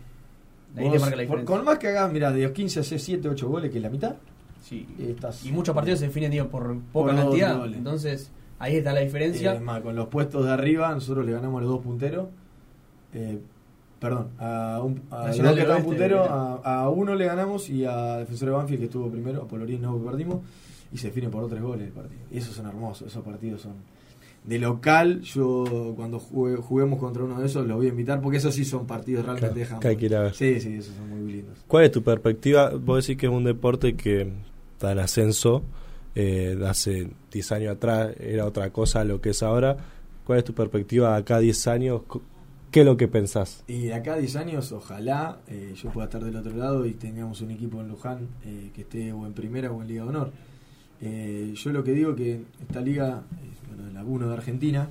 Ahí 0.76 0.90
te 0.90 0.98
marca 0.98 1.16
la 1.16 1.22
diferencia. 1.22 1.44
con 1.56 1.64
más 1.64 1.78
que 1.78 1.88
hagas, 1.88 2.12
mira, 2.12 2.32
de 2.32 2.42
los 2.42 2.52
15 2.52 2.80
haces 2.80 3.02
7, 3.02 3.28
8 3.28 3.48
goles, 3.48 3.70
que 3.70 3.76
es 3.78 3.82
la 3.82 3.90
mitad, 3.90 4.16
Sí. 4.60 4.86
estás. 4.98 5.44
Y 5.44 5.52
muchos 5.52 5.74
partidos 5.74 6.00
se 6.00 6.06
definen 6.06 6.30
digo, 6.30 6.48
por 6.48 6.78
poca 6.92 7.14
cantidad. 7.14 7.58
goles. 7.58 7.76
Entonces, 7.78 8.30
ahí 8.58 8.76
está 8.76 8.92
la 8.92 9.00
diferencia. 9.00 9.54
Eh, 9.54 9.60
más, 9.60 9.80
con 9.82 9.94
los 9.94 10.08
puestos 10.08 10.44
de 10.46 10.52
arriba, 10.52 10.90
nosotros 10.92 11.24
le 11.26 11.32
ganamos 11.32 11.58
a 11.58 11.62
los 11.62 11.70
dos 11.72 11.82
punteros. 11.82 12.28
Eh, 13.12 13.38
perdón, 14.00 14.28
a, 14.38 14.80
un, 14.82 15.02
a 15.10 15.18
los 15.18 15.26
Nacional 15.28 15.34
dos 15.34 15.36
que 15.36 15.40
del 15.44 15.58
estaban 15.60 15.76
Oeste, 15.76 15.86
punteros, 15.88 16.26
era. 16.26 16.34
a, 16.64 16.80
a 16.82 16.88
uno 16.90 17.14
le 17.14 17.24
ganamos 17.26 17.70
y 17.70 17.84
a 17.84 18.16
Defensor 18.18 18.48
de 18.48 18.54
Banfield 18.54 18.78
que 18.80 18.86
estuvo 18.86 19.10
primero, 19.10 19.42
a 19.42 19.46
Polorín 19.48 19.80
no 19.82 19.98
que 19.98 20.04
perdimos, 20.06 20.38
y 20.92 20.98
se 20.98 21.08
define 21.08 21.28
por 21.28 21.42
dos 21.42 21.50
tres 21.50 21.62
goles 21.62 21.86
el 21.86 21.92
partido. 21.92 22.20
Y 22.30 22.38
esos 22.38 22.54
son 22.54 22.66
hermosos, 22.66 23.06
esos 23.08 23.22
partidos 23.24 23.60
son. 23.62 23.74
De 24.44 24.58
local, 24.58 25.22
yo 25.22 25.94
cuando 25.96 26.18
jugue- 26.20 26.56
juguemos 26.56 26.98
contra 26.98 27.24
uno 27.24 27.40
de 27.40 27.46
esos 27.46 27.66
los 27.66 27.78
voy 27.78 27.86
a 27.86 27.88
invitar 27.88 28.20
porque 28.20 28.36
esos 28.38 28.54
sí 28.54 28.64
son 28.66 28.86
partidos 28.86 29.24
realmente 29.24 29.60
de 29.60 29.66
que 29.80 29.96
que 29.96 30.04
ir 30.06 30.14
a 30.16 30.20
ver. 30.20 30.34
Sí, 30.34 30.60
sí, 30.60 30.74
esos 30.74 30.94
son 30.94 31.08
muy 31.08 31.32
lindos. 31.32 31.64
¿Cuál 31.66 31.84
es 31.84 31.90
tu 31.92 32.02
perspectiva? 32.02 32.70
Vos 32.70 33.06
decís 33.06 33.18
que 33.18 33.26
es 33.26 33.32
un 33.32 33.44
deporte 33.44 33.96
que 33.96 34.30
está 34.74 34.92
en 34.92 34.98
ascenso, 34.98 35.62
eh, 36.14 36.58
hace 36.66 37.08
10 37.32 37.52
años 37.52 37.74
atrás 37.74 38.14
era 38.20 38.44
otra 38.44 38.70
cosa 38.70 39.02
lo 39.04 39.20
que 39.20 39.30
es 39.30 39.42
ahora. 39.42 39.76
¿Cuál 40.26 40.38
es 40.40 40.44
tu 40.44 40.52
perspectiva 40.54 41.12
de 41.12 41.16
acá 41.18 41.36
a 41.36 41.40
10 41.40 41.66
años? 41.66 42.02
¿Qué 42.70 42.80
es 42.80 42.86
lo 42.86 42.96
que 42.98 43.08
pensás? 43.08 43.62
Y 43.66 43.84
de 43.84 43.94
acá 43.94 44.14
a 44.14 44.18
10 44.18 44.36
años, 44.36 44.72
ojalá 44.72 45.38
eh, 45.48 45.72
yo 45.74 45.90
pueda 45.90 46.06
estar 46.06 46.22
del 46.22 46.36
otro 46.36 46.54
lado 46.56 46.84
y 46.86 46.92
tengamos 46.92 47.40
un 47.40 47.50
equipo 47.50 47.80
en 47.80 47.88
Luján 47.88 48.28
eh, 48.44 48.70
que 48.74 48.82
esté 48.82 49.12
o 49.12 49.24
en 49.26 49.32
primera 49.32 49.70
o 49.72 49.80
en 49.80 49.88
Liga 49.88 50.02
de 50.02 50.08
Honor. 50.10 50.32
Eh, 51.00 51.52
yo 51.54 51.72
lo 51.72 51.84
que 51.84 51.92
digo 51.92 52.14
que 52.14 52.42
esta 52.62 52.80
liga, 52.80 53.22
es 53.42 53.68
bueno, 53.68 53.90
la 53.92 54.04
1 54.04 54.28
de 54.28 54.34
Argentina, 54.34 54.88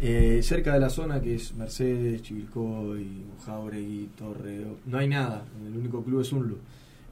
eh, 0.00 0.40
cerca 0.42 0.72
de 0.74 0.80
la 0.80 0.90
zona 0.90 1.20
que 1.20 1.34
es 1.34 1.54
Mercedes, 1.54 2.22
Chivilcoy, 2.22 3.06
Jauregui, 3.44 4.08
Torre, 4.16 4.64
no 4.86 4.98
hay 4.98 5.08
nada, 5.08 5.44
el 5.66 5.76
único 5.76 6.02
club 6.02 6.20
es 6.22 6.32
Unlu. 6.32 6.58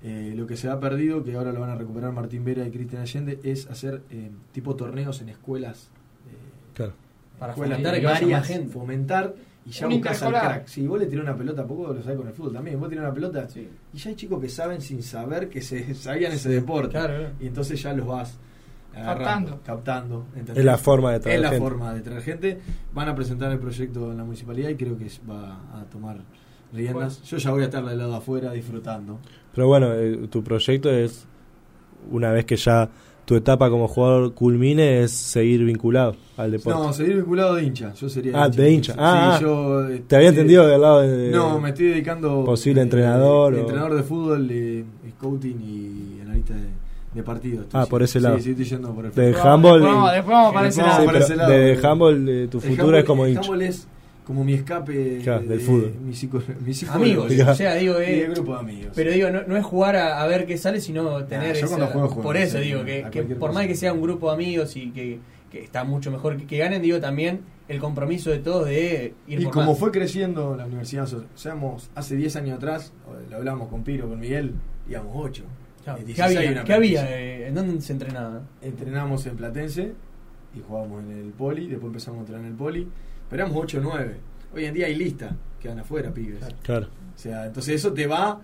Eh, 0.03 0.33
lo 0.37 0.47
que 0.47 0.57
se 0.57 0.69
ha 0.69 0.79
perdido, 0.79 1.25
que 1.25 1.35
ahora 1.35 1.53
lo 1.53 1.61
van 1.61 1.71
a 1.71 1.75
recuperar 1.75 2.13
Martín 2.13 2.45
Vera 2.45 2.67
y 2.67 2.71
Cristian 2.71 3.03
Allende, 3.03 3.41
es 3.43 3.67
hacer 3.67 4.03
eh, 4.11 4.31
tipo 4.53 4.77
torneos 4.77 5.21
en 5.21 5.29
escuelas. 5.29 5.91
eh, 6.31 6.75
Claro. 6.75 6.93
Para 7.39 7.53
escuelas 7.53 7.79
fomentar 7.79 8.01
que 8.01 8.47
gente. 8.47 8.73
Fomentar 8.73 9.35
y 9.69 9.71
ya 9.73 9.87
Un 9.87 9.93
buscas 9.95 10.23
al 10.23 10.31
crack. 10.33 10.67
Si 10.67 10.87
vos 10.87 10.99
le 10.99 11.07
tirás 11.07 11.25
una 11.25 11.37
pelota, 11.37 11.67
poco 11.67 11.93
lo 11.93 12.03
sabés 12.03 12.17
con 12.19 12.27
el 12.29 12.33
fútbol 12.35 12.53
también. 12.55 12.81
Vos 12.81 12.89
tirás 12.89 13.05
una 13.05 13.15
pelota 13.15 13.49
Sí. 13.49 13.69
y 13.93 13.99
ya 13.99 14.11
hay 14.11 14.17
chicos 14.17 14.41
que 14.41 14.49
saben 14.49 14.81
sin 14.81 15.03
saber 15.03 15.49
que 15.49 15.61
se 15.61 15.95
sabían 15.95 16.33
ese 16.33 16.49
deporte. 16.49 16.91
Claro. 16.93 17.31
Y 17.41 17.47
entonces 17.49 17.81
ya 17.83 17.93
los 17.93 18.07
vas 18.07 18.39
Captando. 18.95 19.61
captando. 19.65 20.27
Es 20.57 20.65
la 20.65 20.77
forma 20.77 21.13
de 21.13 21.21
traer 21.21 21.37
Es 21.37 21.43
la 21.43 21.49
gente. 21.51 21.63
forma 21.63 21.95
de 21.95 22.01
traer 22.01 22.23
gente. 22.23 22.59
Van 22.93 23.09
a 23.09 23.15
presentar 23.15 23.53
el 23.53 23.59
proyecto 23.61 24.11
en 24.11 24.17
la 24.17 24.25
municipalidad 24.25 24.71
y 24.71 24.75
creo 24.77 24.99
que 24.99 25.07
va 25.31 25.61
a 25.81 25.85
tomar 25.85 26.17
riendas. 26.73 27.23
Yo 27.23 27.37
ya 27.37 27.51
voy 27.53 27.63
a 27.63 27.67
estar 27.67 27.85
del 27.85 27.97
lado 27.99 28.15
afuera 28.17 28.51
disfrutando. 28.53 29.21
Pero 29.55 29.69
bueno, 29.69 29.93
eh, 29.95 30.27
tu 30.29 30.43
proyecto 30.43 30.91
es, 30.91 31.27
una 32.11 32.33
vez 32.33 32.45
que 32.45 32.57
ya 32.57 32.89
tu 33.29 33.37
etapa 33.37 33.69
como 33.69 33.87
jugador 33.89 34.33
culmine, 34.33 35.03
es 35.03 35.13
seguir 35.13 35.63
vinculado 35.63 36.17
al 36.39 36.51
deporte. 36.51 36.79
No, 36.81 36.93
seguir 36.95 37.17
vinculado 37.17 37.57
de 37.57 37.65
hincha. 37.65 37.93
Yo 37.93 38.09
sería 38.09 38.43
Ah, 38.43 38.49
de 38.49 38.71
hincha. 38.73 38.95
Sí, 38.95 38.99
Ah, 39.03 39.35
ah. 39.37 39.39
yo, 39.39 39.87
eh, 39.87 40.03
Te 40.09 40.17
había 40.17 40.31
sí, 40.31 40.37
entendido 40.37 40.67
del 40.67 40.81
lado 40.81 41.03
de... 41.03 41.31
No, 41.31 41.61
me 41.61 41.69
estoy 41.69 41.89
dedicando. 41.89 42.43
posible 42.47 42.81
eh, 42.81 42.85
entrenador 42.85 43.53
de 43.55 43.59
o- 43.59 43.65
Entrenador 43.65 43.95
de 43.97 44.03
fútbol, 44.03 44.49
de 44.49 44.85
scouting 45.19 45.61
y 45.61 46.21
analista 46.23 46.55
de, 46.55 46.69
de 47.13 47.23
partidos. 47.23 47.67
Ah, 47.75 47.85
por 47.85 48.03
ese 48.03 48.19
sí, 48.19 48.23
lado. 48.25 48.39
Sí, 48.41 48.51
estoy 48.53 48.65
yendo 48.65 48.95
por 48.95 49.05
el 49.05 49.13
De 49.13 49.35
handball... 49.39 49.81
Después 49.83 50.27
vamos, 50.27 50.55
para 50.55 50.71
Sí, 50.73 50.81
ese 50.81 51.37
lado. 51.37 51.51
Sí, 51.51 51.55
de 51.55 51.87
handball, 51.87 52.29
eh, 52.31 52.49
tu 52.51 52.61
futuro 52.63 52.97
es 52.97 53.05
como 53.05 53.27
hincha. 53.27 53.41
handball 53.41 53.61
es 53.61 53.87
como 54.29 54.45
mi 54.45 54.53
escape 54.53 55.19
Claro, 55.25 55.41
de- 55.43 55.49
del 55.49 55.59
de- 55.59 55.65
fútbol. 55.65 55.95
Mi, 56.05 56.15
psico, 56.15 56.41
mi. 56.65 56.73
Amigos, 56.91 57.33
o 57.49 57.55
sea, 57.55 57.75
digo, 57.75 57.95
Y 58.01 58.05
eh, 58.05 58.25
el 58.27 58.35
grupo 58.35 58.53
de 58.55 58.61
amigos. 58.61 58.93
Pero 58.95 59.11
digo, 59.11 59.31
no, 59.31 59.43
no 59.43 59.57
es 59.57 59.65
jugar 59.65 59.97
a, 59.97 60.23
a 60.23 60.27
ver 60.29 60.47
qué 60.47 60.57
sale, 60.57 60.81
sino 60.81 61.25
tener 61.25 61.55
yo 61.57 61.65
esa- 61.65 61.69
cuando 61.69 61.87
juego, 61.89 62.09
juego, 62.09 62.23
Por 62.23 62.37
eso 62.37 62.59
digo, 62.61 62.83
a 62.83 62.85
que, 62.85 63.07
que 63.11 63.23
por 63.23 63.49
cosa. 63.49 63.53
más 63.55 63.67
que 63.67 63.75
sea 63.75 63.93
un 63.93 64.03
grupo 64.03 64.29
de 64.29 64.35
amigos 64.35 64.77
y 64.77 64.91
que, 64.91 65.19
que 65.51 65.65
está 65.65 65.83
mucho 65.83 66.11
mejor 66.13 66.37
que, 66.37 66.47
que 66.47 66.59
ganen, 66.59 66.81
digo 66.83 67.01
también 67.01 67.41
el 67.69 67.81
compromiso 67.81 68.31
de 68.31 68.39
todos 68.39 68.67
de 68.67 69.15
ir 69.27 69.41
Y 69.41 69.45
por 69.45 69.55
como 69.55 69.71
más. 69.71 69.79
fue 69.79 69.91
creciendo 69.91 70.55
la 70.57 70.67
universidad, 70.67 71.09
seamos 71.35 71.91
hace 71.95 72.15
10 72.17 72.37
años 72.37 72.57
atrás, 72.59 72.93
lo 73.31 73.37
hablamos 73.39 73.69
con 73.69 73.83
Piro, 73.83 74.09
con 74.09 74.21
Miguel, 74.21 74.53
íbamos 74.89 75.13
8. 75.15 75.43
Claro, 75.85 75.99
¿Qué 76.01 76.05
16 76.05 76.37
había? 76.49 76.65
¿Qué 76.65 76.73
había? 76.75 77.19
eh, 77.19 77.49
¿En 77.49 77.55
dónde 77.55 77.81
se 77.81 77.93
entrenaba? 77.95 78.43
Entrenamos 78.61 79.25
en 79.27 79.37
Platense 79.37 79.93
y 80.55 80.61
jugábamos 80.67 81.03
en 81.05 81.11
el 81.13 81.31
Poli, 81.33 81.67
después 81.69 81.89
empezamos 81.89 82.19
a 82.19 82.21
entrenar 82.21 82.45
en 82.45 82.51
el 82.53 82.57
Poli, 82.57 82.89
pero 83.29 83.43
éramos 83.45 83.63
8 83.65 83.79
o 83.79 83.81
9. 83.83 84.17
Hoy 84.55 84.65
en 84.65 84.75
día 84.75 84.87
hay 84.87 84.95
lista, 84.95 85.35
quedan 85.61 85.81
afuera, 85.81 86.13
pibes. 86.13 86.45
Claro. 86.63 86.87
O 87.15 87.19
sea, 87.19 87.47
entonces 87.47 87.75
eso 87.77 87.93
te 87.93 88.07
va 88.07 88.41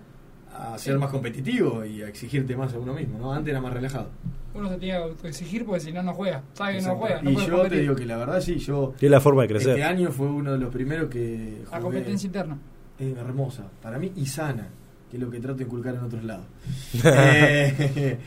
a 0.53 0.77
ser 0.77 0.97
más 0.99 1.09
competitivo 1.09 1.83
y 1.85 2.01
a 2.01 2.07
exigirte 2.07 2.55
más 2.55 2.73
a 2.73 2.79
uno 2.79 2.93
mismo, 2.93 3.17
¿no? 3.19 3.33
Antes 3.33 3.51
era 3.51 3.61
más 3.61 3.73
relajado. 3.73 4.09
Uno 4.53 4.69
se 4.69 4.77
tiene 4.77 4.99
que 5.21 5.27
exigir 5.27 5.65
porque 5.65 5.81
si 5.81 5.91
no, 5.91 6.01
no 6.01 6.13
juega. 6.13 6.41
Sabe 6.53 6.77
que 6.77 6.81
no 6.83 6.95
juega. 6.95 7.21
No 7.21 7.29
y 7.31 7.35
yo 7.45 7.61
te 7.67 7.79
digo 7.81 7.95
que 7.95 8.05
la 8.05 8.15
verdad 8.17 8.39
sí, 8.39 8.57
yo 8.57 8.93
Y 9.01 9.05
es 9.05 9.11
la 9.11 9.19
forma 9.19 9.41
de 9.41 9.47
crecer. 9.49 9.71
este 9.71 9.83
año 9.83 10.11
fue 10.11 10.27
uno 10.27 10.53
de 10.53 10.59
los 10.59 10.71
primeros 10.73 11.09
que 11.09 11.59
La 11.71 11.77
jugué- 11.77 11.81
competencia 11.81 12.27
interna. 12.27 12.57
es 12.97 13.17
hermosa, 13.17 13.63
para 13.81 13.99
mí 13.99 14.13
y 14.15 14.25
sana, 14.27 14.69
que 15.11 15.17
es 15.17 15.23
lo 15.23 15.29
que 15.29 15.39
trato 15.41 15.57
de 15.57 15.63
inculcar 15.65 15.95
en 15.95 16.01
otros 16.03 16.23
lados. 16.23 16.45
Eh, 17.03 18.17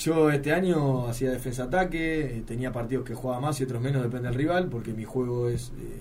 yo 0.00 0.30
este 0.30 0.52
año 0.52 1.06
hacía 1.08 1.30
defensa-ataque, 1.30 2.38
eh, 2.38 2.42
tenía 2.46 2.72
partidos 2.72 3.04
que 3.04 3.14
jugaba 3.14 3.40
más 3.40 3.60
y 3.60 3.64
otros 3.64 3.82
menos, 3.82 4.02
depende 4.02 4.28
del 4.28 4.34
rival, 4.36 4.68
porque 4.68 4.92
mi 4.94 5.04
juego 5.04 5.48
es 5.48 5.72
eh, 5.78 6.00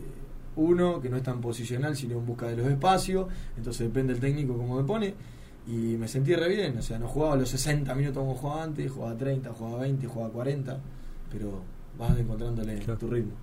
uno, 0.56 1.02
que 1.02 1.10
no 1.10 1.18
es 1.18 1.24
tan 1.24 1.42
posicional, 1.42 1.96
sino 1.98 2.18
en 2.18 2.26
busca 2.26 2.48
de 2.48 2.56
los 2.56 2.68
espacios, 2.68 3.28
entonces 3.58 3.88
depende 3.88 4.14
del 4.14 4.22
técnico 4.22 4.58
cómo 4.58 4.78
me 4.78 4.84
pone. 4.84 5.14
Y 5.68 5.98
me 5.98 6.08
sentí 6.08 6.34
re 6.34 6.48
bien, 6.48 6.78
o 6.78 6.82
sea, 6.82 6.98
no 6.98 7.08
jugaba 7.08 7.36
los 7.36 7.50
60 7.50 7.94
minutos 7.94 8.18
como 8.24 8.34
jugaba 8.36 8.64
antes, 8.64 8.90
jugaba 8.90 9.16
30, 9.16 9.50
jugaba 9.54 9.80
20, 9.82 10.08
jugaba 10.08 10.32
40, 10.34 10.80
pero 11.30 11.62
vas 11.98 12.18
encontrándole 12.18 12.80
Claro. 12.80 12.98
tu 12.98 13.08
ritmo. 13.10 13.34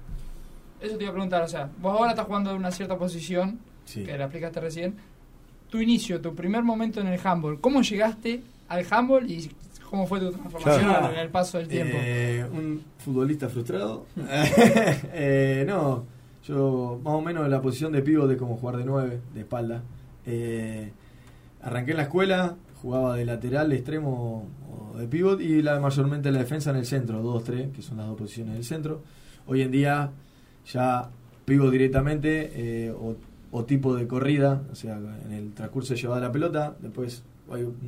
Eso 0.81 0.97
te 0.97 1.05
iba 1.05 1.11
a 1.11 1.13
preguntar, 1.15 1.43
o 1.43 1.49
sea, 1.49 1.71
vos 1.81 1.93
ahora 1.93 2.11
estás 2.11 2.27
jugando 2.27 2.51
en 2.51 2.57
una 2.57 2.71
cierta 2.71 2.97
posición, 2.99 3.59
Sí. 3.85 4.03
que 4.05 4.17
la 4.19 4.25
explicaste 4.25 4.61
recién. 4.61 4.95
Tu 5.71 5.81
inicio, 5.81 6.21
tu 6.21 6.35
primer 6.35 6.63
momento 6.65 7.01
en 7.01 7.07
el 7.09 7.21
handball, 7.23 7.61
¿cómo 7.61 7.83
llegaste 7.83 8.43
al 8.69 8.85
handball 8.91 9.31
y 9.31 9.51
cómo 9.89 10.07
fue 10.07 10.21
tu 10.21 10.31
transformación 10.31 10.85
Claro. 10.85 11.13
en 11.13 11.19
el 11.21 11.29
paso 11.31 11.59
del 11.59 11.69
tiempo? 11.69 11.97
Eh, 12.01 12.45
un 12.53 12.83
futbolista 12.99 13.49
frustrado. 13.49 14.07
Eh, 15.13 15.65
no, 15.67 16.05
yo 16.47 17.01
más 17.03 17.15
o 17.15 17.21
menos 17.21 17.49
la 17.49 17.61
posición 17.61 17.93
de 17.93 18.03
pívot 18.03 18.29
de 18.29 18.37
como 18.37 18.57
jugar 18.57 18.77
de 18.77 18.85
9, 18.85 19.21
de 19.35 19.41
espalda. 19.41 19.83
Eh, 20.27 20.91
arranqué 21.63 21.93
en 21.93 21.97
la 21.99 22.03
escuela, 22.05 22.57
jugaba 22.83 23.17
de 23.17 23.25
lateral, 23.25 23.71
de 23.71 23.77
extremo 23.77 24.49
o 24.95 24.99
de 24.99 25.07
pívot 25.09 25.41
y 25.41 25.63
la, 25.63 25.79
mayormente 25.81 26.31
la 26.31 26.39
defensa 26.41 26.71
en 26.71 26.77
el 26.77 26.87
centro, 26.87 27.23
2-3, 27.23 27.73
que 27.73 27.83
son 27.83 27.97
las 27.99 28.07
dos 28.07 28.17
posiciones 28.17 28.55
del 28.55 28.65
centro. 28.65 29.03
Hoy 29.47 29.63
en 29.63 29.71
día 29.71 30.11
ya 30.73 31.09
pívot 31.45 31.71
directamente 31.71 32.93
o, 32.99 33.17
o 33.53 33.65
tipo 33.65 33.95
de 33.95 34.07
corrida, 34.07 34.63
o 34.71 34.75
sea, 34.75 34.99
en 35.25 35.33
el 35.33 35.53
transcurso 35.53 35.95
de 35.95 36.01
llevada 36.01 36.21
la 36.23 36.33
pelota, 36.33 36.77
después 36.81 37.23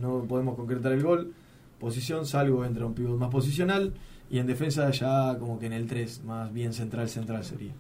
no 0.01 0.23
podemos 0.29 0.55
concretar 0.57 0.93
el 0.93 1.03
gol, 1.03 1.33
posición, 1.79 2.27
salgo, 2.27 2.65
entra 2.65 2.87
un 2.87 2.95
pívot 2.95 3.19
más 3.19 3.31
posicional 3.31 3.93
y 4.31 4.39
en 4.39 4.47
defensa 4.47 4.91
ya 4.91 5.37
como 5.39 5.59
que 5.59 5.67
en 5.67 5.73
el 5.73 5.87
3, 5.87 6.23
más 6.25 6.53
bien 6.53 6.73
central, 6.73 7.09
central 7.09 7.45
sería. 7.45 7.73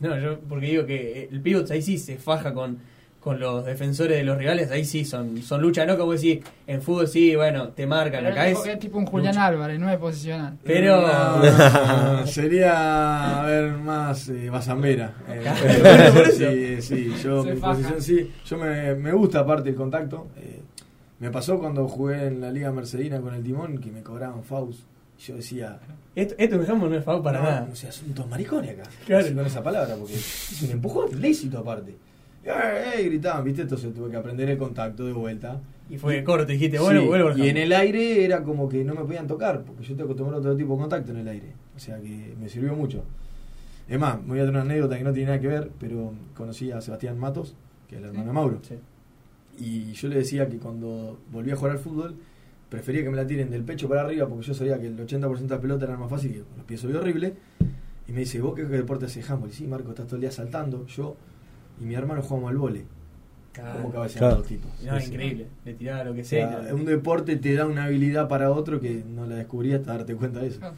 No, 0.00 0.18
yo 0.18 0.38
porque 0.40 0.66
digo 0.66 0.86
que 0.86 1.28
el 1.30 1.40
pivot 1.40 1.70
ahí 1.70 1.80
sí 1.80 1.98
se 1.98 2.16
faja 2.18 2.52
con, 2.52 2.78
con 3.20 3.38
los 3.40 3.64
defensores 3.64 4.18
de 4.18 4.24
los 4.24 4.36
rivales, 4.36 4.70
ahí 4.70 4.84
sí 4.84 5.04
son, 5.04 5.40
son 5.40 5.62
lucha, 5.62 5.86
¿no? 5.86 5.96
Como 5.96 6.12
decir, 6.12 6.42
en 6.66 6.82
fútbol 6.82 7.06
sí, 7.08 7.34
bueno, 7.36 7.68
te 7.68 7.86
marcan, 7.86 8.26
acá 8.26 8.48
es... 8.48 8.66
es 8.66 8.78
tipo 8.80 8.98
un 8.98 9.06
Julián 9.06 9.34
lucha. 9.34 9.46
Álvarez, 9.46 9.78
no 9.80 9.88
es 9.88 9.96
posicional. 9.98 10.58
Pero- 10.64 11.00
No, 11.00 12.26
sería, 12.26 13.40
a 13.42 13.46
ver, 13.46 13.72
más 13.78 14.28
eh, 14.28 14.50
Bazambera. 14.50 15.14
Eh, 15.28 15.42
por 16.14 16.22
eso. 16.28 16.50
sí, 16.50 16.82
sí, 16.82 17.14
yo 17.22 17.42
Se 17.44 17.54
mi 17.54 17.60
faja. 17.60 17.72
posición 17.74 18.02
sí. 18.02 18.30
Yo 18.44 18.58
me, 18.58 18.94
me 18.96 19.12
gusta 19.12 19.38
aparte 19.40 19.70
el 19.70 19.74
contacto. 19.76 20.26
eh, 20.36 20.60
me 21.24 21.30
pasó 21.30 21.58
cuando 21.58 21.88
jugué 21.88 22.26
en 22.26 22.42
la 22.42 22.50
Liga 22.50 22.70
Mercedina 22.70 23.18
con 23.18 23.34
el 23.34 23.42
Timón 23.42 23.78
que 23.78 23.90
me 23.90 24.02
cobraban 24.02 24.42
Faust. 24.44 24.80
Yo 25.18 25.36
decía, 25.36 25.78
Esto, 26.14 26.34
esto 26.36 26.56
en 26.56 26.70
handball 26.70 26.90
no 26.90 26.96
es 26.96 27.04
foul 27.04 27.22
para 27.22 27.38
no, 27.38 27.44
nada. 27.44 27.68
O 27.72 27.74
sea, 27.74 27.90
son 27.90 28.12
dos 28.14 28.28
maricones 28.28 28.72
acá. 28.78 28.90
Claro. 29.06 29.26
Con 29.34 29.46
esa 29.46 29.62
palabra, 29.62 29.94
porque 29.96 30.12
es 30.14 30.62
un 30.62 30.70
empujón 30.72 31.18
lícito 31.22 31.58
aparte. 31.60 31.92
Y, 32.44 32.48
"Eh, 32.48 32.52
eh", 32.98 33.02
gritaban, 33.04 33.42
¿viste? 33.42 33.62
Entonces 33.62 33.94
tuve 33.94 34.10
que 34.10 34.16
aprender 34.16 34.50
el 34.50 34.58
contacto 34.58 35.06
de 35.06 35.12
vuelta. 35.14 35.60
Y 35.88 35.96
fue 35.96 36.22
corto, 36.24 36.46
dijiste, 36.46 36.78
bueno, 36.78 37.00
Sí, 37.00 37.06
vuelvo 37.06 37.36
y 37.38 37.48
en 37.48 37.56
el 37.56 37.72
aire 37.72 38.22
era 38.24 38.42
como 38.42 38.68
que 38.68 38.84
no 38.84 38.94
me 38.94 39.02
podían 39.02 39.26
tocar, 39.26 39.62
porque 39.62 39.82
yo 39.82 39.92
estoy 39.92 40.04
acostumbrado 40.04 40.36
a 40.36 40.40
otro 40.40 40.56
tipo 40.56 40.74
de 40.74 40.80
contacto 40.80 41.12
en 41.12 41.18
el 41.18 41.28
aire. 41.28 41.52
O 41.74 41.78
sea 41.78 41.98
que 42.00 42.34
me 42.38 42.48
sirvió 42.50 42.74
mucho. 42.74 43.02
Es 43.88 43.98
más, 43.98 44.20
me 44.20 44.28
voy 44.28 44.40
a 44.40 44.42
dar 44.42 44.50
una 44.50 44.62
anécdota 44.62 44.98
que 44.98 45.04
no 45.04 45.12
tiene 45.12 45.28
nada 45.28 45.40
que 45.40 45.48
ver, 45.48 45.70
pero 45.80 46.12
conocí 46.36 46.70
a 46.70 46.80
Sebastián 46.82 47.18
Matos, 47.18 47.54
que 47.88 47.96
es 47.96 48.02
el 48.02 48.08
hermano 48.08 48.26
de 48.26 48.32
Mauro. 48.32 48.58
Sí. 48.62 48.74
Y 49.58 49.92
yo 49.92 50.08
le 50.08 50.16
decía 50.16 50.48
que 50.48 50.58
cuando 50.58 51.18
volví 51.30 51.50
a 51.50 51.56
jugar 51.56 51.72
al 51.72 51.78
fútbol, 51.78 52.14
prefería 52.68 53.02
que 53.02 53.10
me 53.10 53.16
la 53.16 53.26
tiren 53.26 53.50
del 53.50 53.62
pecho 53.62 53.88
para 53.88 54.02
arriba, 54.02 54.26
porque 54.28 54.46
yo 54.46 54.54
sabía 54.54 54.78
que 54.80 54.86
el 54.88 54.96
80% 54.98 55.38
de 55.38 55.48
la 55.48 55.60
pelota 55.60 55.84
era 55.84 55.96
más 55.96 56.10
fácil 56.10 56.30
y 56.32 56.38
con 56.40 56.56
los 56.56 56.66
pies 56.66 56.80
soy 56.80 56.92
horrible. 56.94 57.34
Y 58.08 58.12
me 58.12 58.20
dice, 58.20 58.40
¿vos 58.40 58.54
qué 58.54 58.64
deporte 58.64 59.06
haces 59.06 59.28
handball? 59.30 59.50
Y 59.50 59.52
sí, 59.54 59.66
Marco, 59.66 59.90
estás 59.90 60.06
todo 60.06 60.16
el 60.16 60.20
día 60.22 60.30
saltando. 60.30 60.86
Yo 60.86 61.16
y 61.80 61.84
mi 61.84 61.94
hermano 61.94 62.22
jugamos 62.22 62.50
al 62.50 62.56
vole. 62.58 62.84
Claro. 63.52 63.82
Como 63.82 63.92
cabecean 63.92 64.18
Claro. 64.18 64.36
los 64.38 64.46
tipos. 64.46 64.70
No, 64.84 64.98
Sí, 64.98 65.06
sí. 65.06 65.12
increíble. 65.12 65.46
Le 65.64 65.74
tiraba 65.74 66.04
lo 66.04 66.12
que 66.14 66.22
O 66.22 66.24
sea, 66.24 66.64
un 66.72 66.84
deporte 66.84 67.36
te 67.36 67.54
da 67.54 67.66
una 67.66 67.84
habilidad 67.84 68.26
para 68.28 68.50
otro 68.50 68.80
que 68.80 69.04
no 69.08 69.26
la 69.26 69.36
descubrí 69.36 69.72
hasta 69.72 69.92
darte 69.96 70.14
cuenta 70.16 70.40
de 70.40 70.48
eso. 70.48 70.58
Ah, 70.62 70.72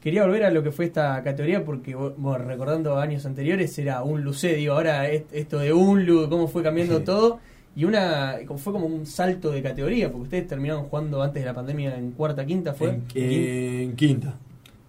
Quería 0.00 0.24
volver 0.24 0.42
a 0.44 0.50
lo 0.50 0.62
que 0.64 0.72
fue 0.72 0.86
esta 0.86 1.22
categoría 1.22 1.64
porque, 1.64 1.94
bueno, 1.94 2.38
recordando 2.38 2.98
años 2.98 3.24
anteriores, 3.24 3.76
era 3.78 4.02
un 4.02 4.22
Lucé, 4.24 4.54
digo, 4.56 4.74
ahora 4.74 5.08
es- 5.08 5.24
esto 5.32 5.58
de 5.60 5.72
un 5.72 6.04
Lu, 6.06 6.28
cómo 6.28 6.48
fue 6.48 6.62
cambiando 6.64 6.98
Sí. 6.98 7.04
todo. 7.04 7.38
Y 7.74 7.84
una 7.84 8.36
fue 8.56 8.72
como 8.72 8.86
un 8.86 9.06
salto 9.06 9.50
de 9.50 9.62
categoría, 9.62 10.08
porque 10.10 10.24
ustedes 10.24 10.46
terminaron 10.46 10.84
jugando 10.84 11.22
antes 11.22 11.42
de 11.42 11.46
la 11.46 11.54
pandemia 11.54 11.96
en 11.96 12.10
cuarta, 12.12 12.44
quinta, 12.44 12.74
¿fue? 12.74 12.90
En, 12.90 13.04
en 13.14 13.96
quinta. 13.96 14.34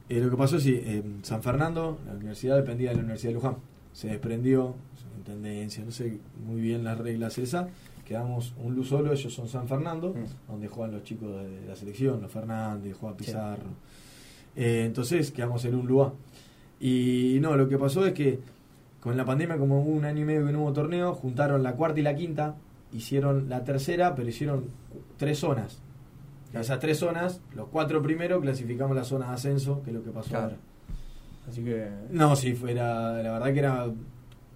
Eh, 0.10 0.20
lo 0.20 0.30
que 0.30 0.36
pasó 0.36 0.58
es 0.58 0.64
que 0.66 0.98
en 0.98 1.24
San 1.24 1.42
Fernando, 1.42 1.98
la 2.06 2.14
universidad 2.14 2.58
dependía 2.58 2.90
de 2.90 2.96
la 2.98 3.02
Universidad 3.04 3.30
de 3.30 3.36
Luján. 3.36 3.56
Se 3.94 4.08
desprendió, 4.10 4.76
en 5.18 5.24
tendencia, 5.24 5.84
no 5.86 5.92
sé 5.92 6.18
muy 6.46 6.60
bien 6.60 6.84
las 6.84 6.98
reglas 6.98 7.38
esas. 7.38 7.68
Quedamos 8.06 8.54
un 8.62 8.76
luz 8.76 8.90
solo, 8.90 9.14
ellos 9.14 9.34
son 9.34 9.48
San 9.48 9.66
Fernando, 9.70 10.10
Mm. 10.14 10.52
donde 10.52 10.68
juegan 10.68 10.92
los 10.94 11.04
chicos 11.04 11.30
de 11.42 11.66
la 11.66 11.76
selección, 11.78 12.22
los 12.22 12.30
Fernández, 12.32 12.98
juega 13.00 13.16
Pizarro. 13.16 13.64
Eh, 14.58 14.84
entonces 14.86 15.32
quedamos 15.32 15.64
en 15.64 15.76
un 15.76 15.88
lugar. 15.88 16.12
Y 16.82 17.38
no, 17.42 17.56
lo 17.56 17.70
que 17.70 17.78
pasó 17.78 18.06
es 18.06 18.12
que 18.14 18.40
con 19.00 19.16
la 19.16 19.24
pandemia, 19.26 19.58
como 19.58 19.82
hubo 19.82 19.92
un 19.92 20.04
año 20.06 20.22
y 20.22 20.26
medio 20.26 20.46
que 20.46 20.52
no 20.52 20.64
hubo 20.64 20.74
torneo, 20.74 21.14
juntaron 21.14 21.64
la 21.64 21.74
cuarta 21.74 22.00
y 22.02 22.04
la 22.04 22.14
quinta, 22.16 22.56
hicieron 22.94 23.50
la 23.50 23.64
tercera, 23.64 24.16
pero 24.16 24.30
hicieron 24.30 24.66
tres 25.18 25.40
zonas. 25.40 25.82
En 26.54 26.62
esas 26.62 26.80
tres 26.80 26.98
zonas, 27.00 27.42
los 27.56 27.68
cuatro 27.70 28.02
primeros 28.02 28.42
clasificamos 28.42 28.96
la 28.96 29.04
zona 29.04 29.28
de 29.30 29.34
ascenso, 29.34 29.82
que 29.84 29.90
es 29.90 29.96
lo 29.96 30.04
que 30.04 30.12
pasó 30.12 30.30
Claro. 30.30 30.44
ahora. 30.46 30.58
Así 31.50 31.64
que. 31.64 31.88
No, 32.12 32.36
sí, 32.36 32.54
fuera, 32.54 33.22
la 33.24 33.32
verdad 33.34 33.54
que 33.54 33.60
era 33.60 33.86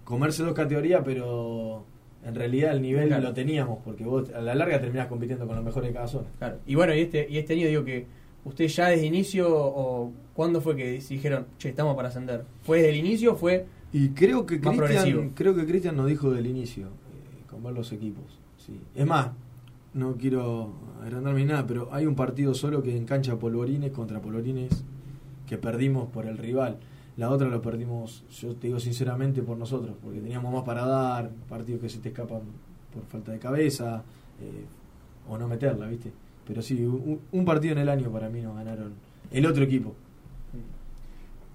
comerse 0.03 0.43
dos 0.43 0.53
categorías, 0.53 1.01
pero 1.03 1.83
en 2.23 2.35
realidad 2.35 2.71
el 2.73 2.81
nivel 2.81 3.07
Claro. 3.07 3.23
lo 3.23 3.33
teníamos, 3.33 3.79
porque 3.83 4.03
vos 4.05 4.29
a 4.31 4.41
la 4.41 4.53
larga 4.55 4.79
terminás 4.79 5.07
compitiendo 5.07 5.45
con 5.47 5.55
los 5.55 5.65
mejores 5.65 5.89
de 5.89 5.93
cada 5.93 6.07
zona. 6.07 6.27
Claro. 6.37 6.57
Y 6.67 6.75
bueno, 6.75 6.93
y 6.93 6.99
este, 7.01 7.27
y 7.29 7.37
este 7.39 7.53
año 7.53 7.67
digo 7.67 7.83
que 7.83 8.05
usted 8.45 8.67
ya 8.67 8.87
desde 8.89 9.05
inicio, 9.05 9.47
o 9.49 10.11
¿cuándo 10.33 10.61
fue 10.61 10.75
que 10.75 10.91
dijeron, 10.91 11.47
che, 11.57 11.69
estamos 11.69 11.95
para 11.95 12.09
ascender? 12.09 12.43
¿Fue 12.61 12.77
desde 12.77 12.91
el 12.91 12.97
inicio 12.97 13.33
o 13.33 13.35
fue 13.35 13.65
Y 13.91 14.09
creo 14.09 14.45
que. 14.45 14.61
Cristian, 14.61 15.31
creo 15.31 15.55
que 15.55 15.65
Cristian 15.65 15.95
nos 15.97 16.05
dijo 16.07 16.29
del 16.31 16.45
inicio, 16.45 16.87
los 17.73 17.91
equipos. 17.91 18.25
Sí. 18.57 18.79
Es 18.95 19.05
más, 19.05 19.29
no 19.93 20.15
quiero 20.15 20.73
agrandarme 21.01 21.41
ni 21.41 21.45
nada, 21.47 21.65
pero 21.65 21.89
hay 21.91 22.05
un 22.05 22.15
partido 22.15 22.53
solo 22.53 22.83
que 22.83 22.95
en 22.95 23.05
cancha 23.05 23.37
Polvorines 23.37 23.91
contra 23.91 24.21
Polvorines 24.21 24.83
que 25.47 25.57
perdimos 25.57 26.09
por 26.09 26.25
el 26.25 26.37
rival. 26.37 26.77
La 27.15 27.29
otra 27.31 27.47
lo 27.47 27.61
perdimos, 27.61 28.23
yo 28.39 28.55
te 28.55 28.67
digo 28.67 28.79
sinceramente, 28.79 29.41
por 29.41 29.57
nosotros, 29.57 29.95
porque 30.03 30.19
teníamos 30.19 30.53
más 30.53 30.63
para 30.63 30.85
dar, 30.85 31.31
partidos 31.49 31.81
que 31.81 31.89
se 31.89 31.99
te 31.99 32.09
escapan 32.09 32.41
por 32.93 33.03
falta 33.05 33.31
de 33.31 33.39
cabeza, 33.39 34.03
eh, 34.39 34.65
o 35.27 35.37
no 35.37 35.47
meterla, 35.47 35.87
¿viste? 35.87 36.11
Pero 36.45 36.61
sí, 36.61 36.79
un, 36.83 37.19
un 37.31 37.45
partido 37.45 37.73
en 37.73 37.79
el 37.79 37.89
año 37.89 38.11
para 38.11 38.29
mí 38.29 38.41
nos 38.41 38.55
ganaron 38.55 38.93
el 39.31 39.45
otro 39.45 39.63
equipo. 39.63 39.95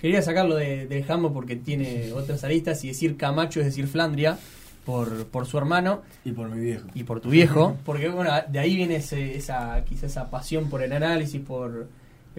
Quería 0.02 0.20
sacarlo 0.20 0.56
de, 0.56 0.88
del 0.88 1.04
jambo 1.04 1.32
porque 1.32 1.54
tiene 1.54 2.12
otras 2.12 2.42
aristas 2.42 2.82
y 2.82 2.88
decir 2.88 3.16
Camacho 3.16 3.60
es 3.60 3.66
decir 3.66 3.86
Flandria 3.86 4.36
por, 4.84 5.26
por 5.26 5.46
su 5.46 5.58
hermano 5.58 6.02
Y 6.24 6.32
por 6.32 6.48
mi 6.50 6.60
viejo. 6.60 6.86
y 6.94 7.04
por 7.04 7.20
tu 7.20 7.30
viejo, 7.30 7.76
porque 7.84 8.08
bueno, 8.08 8.30
de 8.48 8.58
ahí 8.58 8.74
viene 8.76 8.96
ese, 8.96 9.36
esa 9.36 9.84
quizás 9.84 10.04
esa 10.10 10.30
pasión 10.30 10.68
por 10.70 10.82
el 10.82 10.92
análisis, 10.92 11.40
por, 11.40 11.86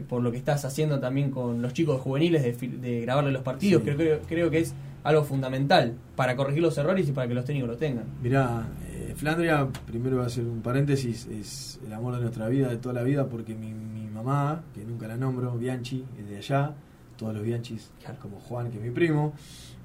por 0.09 0.21
lo 0.21 0.31
que 0.31 0.37
estás 0.37 0.65
haciendo 0.65 0.99
también 0.99 1.31
con 1.31 1.61
los 1.61 1.73
chicos 1.73 2.01
juveniles 2.01 2.43
de, 2.43 2.67
de 2.67 3.01
grabarle 3.01 3.31
los 3.31 3.43
partidos, 3.43 3.81
Sí. 3.83 3.85
creo, 3.89 3.97
creo, 3.97 4.19
creo 4.27 4.49
que 4.49 4.59
es 4.59 4.73
algo 5.03 5.23
fundamental 5.23 5.95
para 6.15 6.35
corregir 6.35 6.61
los 6.61 6.77
errores 6.77 7.07
y 7.09 7.11
para 7.11 7.27
que 7.27 7.33
los 7.33 7.43
técnicos 7.45 7.69
los 7.69 7.77
tengan. 7.77 8.05
Mirá, 8.21 8.67
eh, 8.89 9.13
Flandria, 9.17 9.67
primero 9.85 10.15
voy 10.15 10.23
a 10.23 10.27
hacer 10.27 10.45
un 10.45 10.61
paréntesis, 10.61 11.27
es 11.27 11.79
el 11.85 11.91
amor 11.93 12.15
de 12.15 12.21
nuestra 12.21 12.47
vida, 12.47 12.69
de 12.69 12.77
toda 12.77 12.93
la 12.95 13.03
vida, 13.03 13.27
porque 13.27 13.53
mi, 13.53 13.73
mi 13.73 14.07
mamá, 14.07 14.63
que 14.73 14.85
nunca 14.85 15.07
la 15.07 15.17
nombro, 15.17 15.57
Bianchi, 15.57 16.05
es 16.17 16.29
de 16.29 16.37
allá, 16.37 16.73
todos 17.17 17.33
los 17.33 17.43
Bianchis, 17.43 17.91
Claro. 17.99 18.19
como 18.21 18.39
Juan, 18.39 18.69
que 18.71 18.77
es 18.77 18.83
mi 18.83 18.91
primo, 18.91 19.33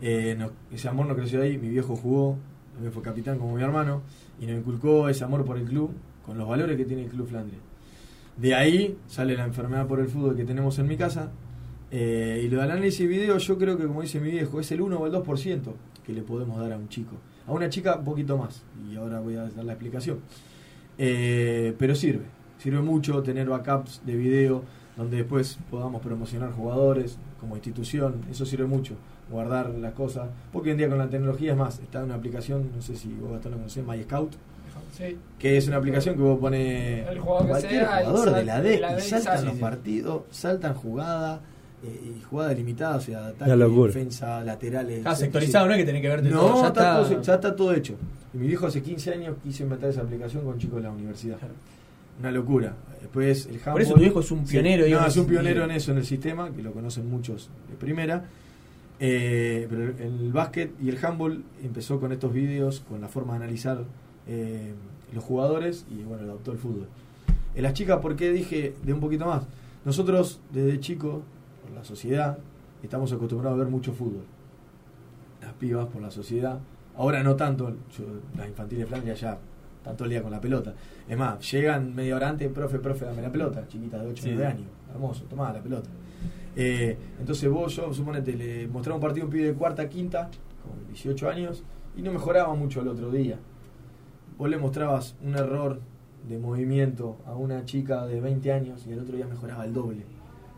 eh, 0.00 0.36
ese 0.72 0.88
amor 0.88 1.06
no 1.06 1.14
creció 1.14 1.42
ahí, 1.42 1.58
mi 1.58 1.68
viejo 1.68 1.96
jugó, 1.96 2.36
también 2.72 2.92
fue 2.92 3.02
capitán 3.02 3.38
como 3.38 3.54
mi 3.56 3.62
hermano, 3.62 4.02
y 4.40 4.46
nos 4.46 4.56
inculcó 4.58 5.08
ese 5.08 5.24
amor 5.24 5.44
por 5.44 5.58
el 5.58 5.64
club, 5.64 5.90
con 6.24 6.38
los 6.38 6.48
valores 6.48 6.76
que 6.76 6.84
tiene 6.84 7.04
el 7.04 7.10
club 7.10 7.28
Flandria. 7.28 7.58
De 8.36 8.54
ahí 8.54 8.96
sale 9.06 9.36
la 9.36 9.44
enfermedad 9.44 9.86
por 9.86 10.00
el 10.00 10.08
fútbol 10.08 10.36
que 10.36 10.44
tenemos 10.44 10.78
en 10.78 10.86
mi 10.86 10.96
casa, 10.96 11.30
eh, 11.90 12.42
y 12.44 12.48
lo 12.48 12.60
del 12.60 12.70
análisis 12.70 13.00
de 13.00 13.06
video, 13.06 13.38
yo 13.38 13.58
creo 13.58 13.76
que, 13.78 13.86
como 13.86 14.02
dice 14.02 14.20
mi 14.20 14.30
viejo, 14.30 14.60
es 14.60 14.70
el 14.72 14.80
1 14.82 14.98
o 14.98 15.06
el 15.06 15.12
2% 15.12 15.74
que 16.04 16.12
le 16.12 16.22
podemos 16.22 16.58
dar 16.60 16.72
a 16.72 16.76
un 16.76 16.88
chico. 16.88 17.16
A 17.46 17.52
una 17.52 17.68
chica, 17.70 17.96
un 17.96 18.04
poquito 18.04 18.36
más. 18.36 18.62
Y 18.90 18.96
ahora 18.96 19.20
voy 19.20 19.36
a 19.36 19.48
dar 19.48 19.64
la 19.64 19.72
explicación. 19.72 20.20
Eh, 20.98 21.74
pero 21.78 21.94
sirve. 21.94 22.24
Sirve 22.58 22.80
mucho 22.82 23.22
tener 23.22 23.48
backups 23.48 24.02
de 24.04 24.16
video 24.16 24.62
donde 24.98 25.18
después 25.18 25.58
podamos 25.70 26.02
promocionar 26.02 26.50
jugadores 26.52 27.16
como 27.40 27.54
institución. 27.54 28.16
Eso 28.30 28.44
sirve 28.44 28.66
mucho. 28.66 28.94
Guardar 29.30 29.70
las 29.70 29.92
cosas. 29.94 30.28
Porque 30.52 30.70
hoy 30.70 30.72
en 30.72 30.78
día 30.78 30.88
con 30.88 30.98
la 30.98 31.08
tecnología 31.08 31.52
es 31.52 31.56
más. 31.58 31.78
Está 31.78 32.02
una 32.02 32.16
aplicación, 32.16 32.70
no 32.74 32.82
sé 32.82 32.96
si 32.96 33.08
vos 33.14 33.30
Gastón 33.32 33.52
lo 33.52 33.58
conocés, 33.58 33.86
My 33.86 34.02
Scout. 34.02 34.32
Sí. 34.92 35.16
Que 35.38 35.56
es 35.56 35.68
una 35.68 35.76
aplicación 35.76 36.16
que 36.16 36.22
vos 36.22 36.38
pones 36.40 37.06
El 37.08 37.20
jugador 37.20 37.48
cualquier 37.48 37.86
sea, 37.86 38.04
jugador 38.04 38.34
de 38.34 38.44
la 38.44 38.60
D 38.60 38.80
la 38.80 38.92
y 38.92 38.94
D 38.96 39.00
y 39.00 39.02
saltan 39.08 39.36
sale. 39.38 39.48
los 39.50 39.58
partidos, 39.58 40.22
saltan 40.30 40.74
jugadas 40.74 41.40
eh, 41.84 42.14
y 42.18 42.22
jugadas 42.22 42.56
limitadas, 42.56 43.02
o 43.04 43.06
sea, 43.06 43.26
ataque, 43.28 43.56
defensa, 43.56 44.42
laterales. 44.42 45.02
Ah, 45.06 45.14
sectorizado, 45.14 45.66
sí. 45.66 45.68
no 45.68 45.74
es 45.74 45.80
que 45.80 45.84
tenés 45.86 46.02
que 46.02 46.08
verte 46.08 46.28
No, 46.30 46.40
todo, 46.40 46.62
ya 46.62 46.68
está 46.68 46.80
está. 46.80 46.96
todo, 47.08 47.22
ya 47.22 47.34
está 47.34 47.56
todo 47.56 47.74
hecho. 47.74 47.94
Y 48.34 48.38
mi 48.38 48.46
viejo 48.48 48.66
hace 48.66 48.82
15 48.82 49.12
años 49.12 49.36
quiso 49.42 49.62
inventar 49.62 49.90
esa 49.90 50.00
aplicación 50.00 50.44
con 50.44 50.58
chicos 50.58 50.76
de 50.78 50.82
la 50.82 50.90
universidad. 50.90 51.38
Claro. 51.38 51.54
Una 52.18 52.30
locura. 52.30 52.74
Después 53.00 53.46
el 53.46 53.58
Por 53.58 53.80
eso 53.80 53.92
handball- 53.92 53.94
tu 53.94 54.00
viejo 54.00 54.20
es 54.20 54.30
un 54.30 54.44
pionero, 54.44 54.84
Sí, 54.84 54.90
no, 54.92 55.06
es 55.06 55.16
un 55.16 55.26
pionero 55.26 55.64
en 55.64 55.70
eso 55.70 55.92
en 55.92 55.98
el 55.98 56.04
sistema, 56.04 56.50
que 56.50 56.62
lo 56.62 56.72
conocen 56.72 57.08
muchos 57.08 57.48
de 57.70 57.76
primera. 57.76 58.24
Eh, 59.00 59.66
pero 59.70 59.82
el, 59.82 60.32
básquet 60.32 60.72
y 60.82 60.88
el 60.88 61.04
handball 61.04 61.44
empezó 61.62 62.00
con 62.00 62.10
estos 62.12 62.32
vídeos, 62.32 62.80
con 62.80 63.00
la 63.00 63.08
forma 63.08 63.34
de 63.34 63.44
analizar 63.44 63.84
eh, 64.26 64.72
los 65.14 65.22
jugadores 65.22 65.86
y 65.90 66.02
bueno, 66.02 66.24
adoptó 66.24 66.50
el 66.52 66.58
fútbol. 66.58 66.88
En 67.54 67.62
las 67.62 67.74
chicas, 67.74 68.00
¿por 68.00 68.16
qué 68.16 68.32
dije 68.32 68.74
de 68.82 68.92
un 68.92 69.00
poquito 69.00 69.26
más? 69.26 69.44
Nosotros 69.84 70.40
desde 70.52 70.80
chicos, 70.80 71.22
por 71.62 71.70
la 71.72 71.84
sociedad, 71.84 72.38
estamos 72.82 73.12
acostumbrados 73.12 73.56
a 73.56 73.62
ver 73.62 73.70
mucho 73.70 73.92
fútbol. 73.92 74.24
Las 75.40 75.52
pibas 75.54 75.86
por 75.86 76.02
la 76.02 76.10
sociedad, 76.10 76.58
ahora 76.96 77.22
no 77.22 77.36
tanto, 77.36 77.70
yo, 77.96 78.04
las 78.36 78.48
infantiles 78.48 78.84
de 78.84 78.86
Flandria 78.86 79.14
ya 79.14 79.38
todo 79.94 80.04
el 80.04 80.10
día 80.10 80.22
con 80.22 80.30
la 80.30 80.40
pelota. 80.40 80.74
Es 81.08 81.16
más, 81.16 81.50
llegan 81.50 81.94
media 81.94 82.16
hora 82.16 82.28
antes, 82.28 82.50
profe, 82.50 82.78
profe, 82.78 83.04
dame 83.04 83.22
la 83.22 83.30
pelota, 83.32 83.66
chiquitas 83.68 84.00
de 84.02 84.06
8 84.08 84.20
o 84.22 84.24
Sí. 84.24 84.30
9 84.34 84.46
años, 84.46 84.66
hermoso, 84.92 85.24
tomá 85.24 85.52
la 85.52 85.62
pelota. 85.62 85.88
Eh, 86.56 86.96
entonces 87.20 87.48
vos, 87.50 87.74
yo, 87.76 87.92
suponete, 87.92 88.34
le 88.34 88.66
mostraba 88.68 88.96
un 88.96 89.02
partido 89.02 89.24
a 89.24 89.26
un 89.26 89.32
pibe 89.32 89.46
de 89.46 89.54
cuarta, 89.54 89.88
quinta, 89.88 90.30
con 90.62 90.86
18 90.88 91.28
años, 91.28 91.62
y 91.96 92.02
no 92.02 92.12
mejoraba 92.12 92.54
mucho 92.54 92.80
el 92.80 92.88
otro 92.88 93.10
día. 93.10 93.38
Vos 94.36 94.48
le 94.48 94.56
mostrabas 94.58 95.16
un 95.24 95.34
error 95.36 95.80
de 96.28 96.38
movimiento 96.38 97.16
a 97.26 97.34
una 97.34 97.64
chica 97.64 98.06
de 98.06 98.20
20 98.20 98.52
años 98.52 98.86
y 98.86 98.92
el 98.92 99.00
otro 99.00 99.16
día 99.16 99.26
mejoraba 99.26 99.64
el 99.64 99.72
doble, 99.72 100.04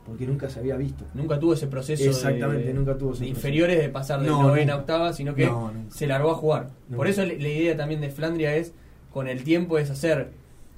porque 0.07 0.27
nunca 0.27 0.49
se 0.49 0.59
había 0.59 0.77
visto. 0.77 1.05
Nunca 1.15 1.39
tuvo 1.39 1.53
ese 1.55 1.67
proceso 1.67 2.05
Exactamente, 2.09 2.69
de, 2.69 2.75
nunca 2.75 2.97
tuvo 2.99 3.13
ese 3.13 3.25
de 3.25 3.31
proceso. 3.31 3.39
inferiores 3.49 3.79
de 3.81 3.89
pasar 3.91 4.21
de 4.21 4.27
No, 4.27 4.43
novena 4.43 4.75
a 4.75 4.77
octava, 4.79 5.13
sino 5.13 5.35
que 5.35 5.47
No, 5.47 5.71
se 5.89 6.07
largó 6.07 6.31
a 6.31 6.35
jugar. 6.35 6.71
Nunca. 6.89 6.97
Por 6.97 7.07
eso 7.07 7.25
la 7.25 7.33
idea 7.35 7.77
también 7.77 8.01
de 8.01 8.11
Flandria 8.11 8.55
es, 8.57 8.75
con 9.13 9.29
el 9.29 9.43
tiempo, 9.45 9.79
es 9.79 9.91
hacer... 9.91 10.31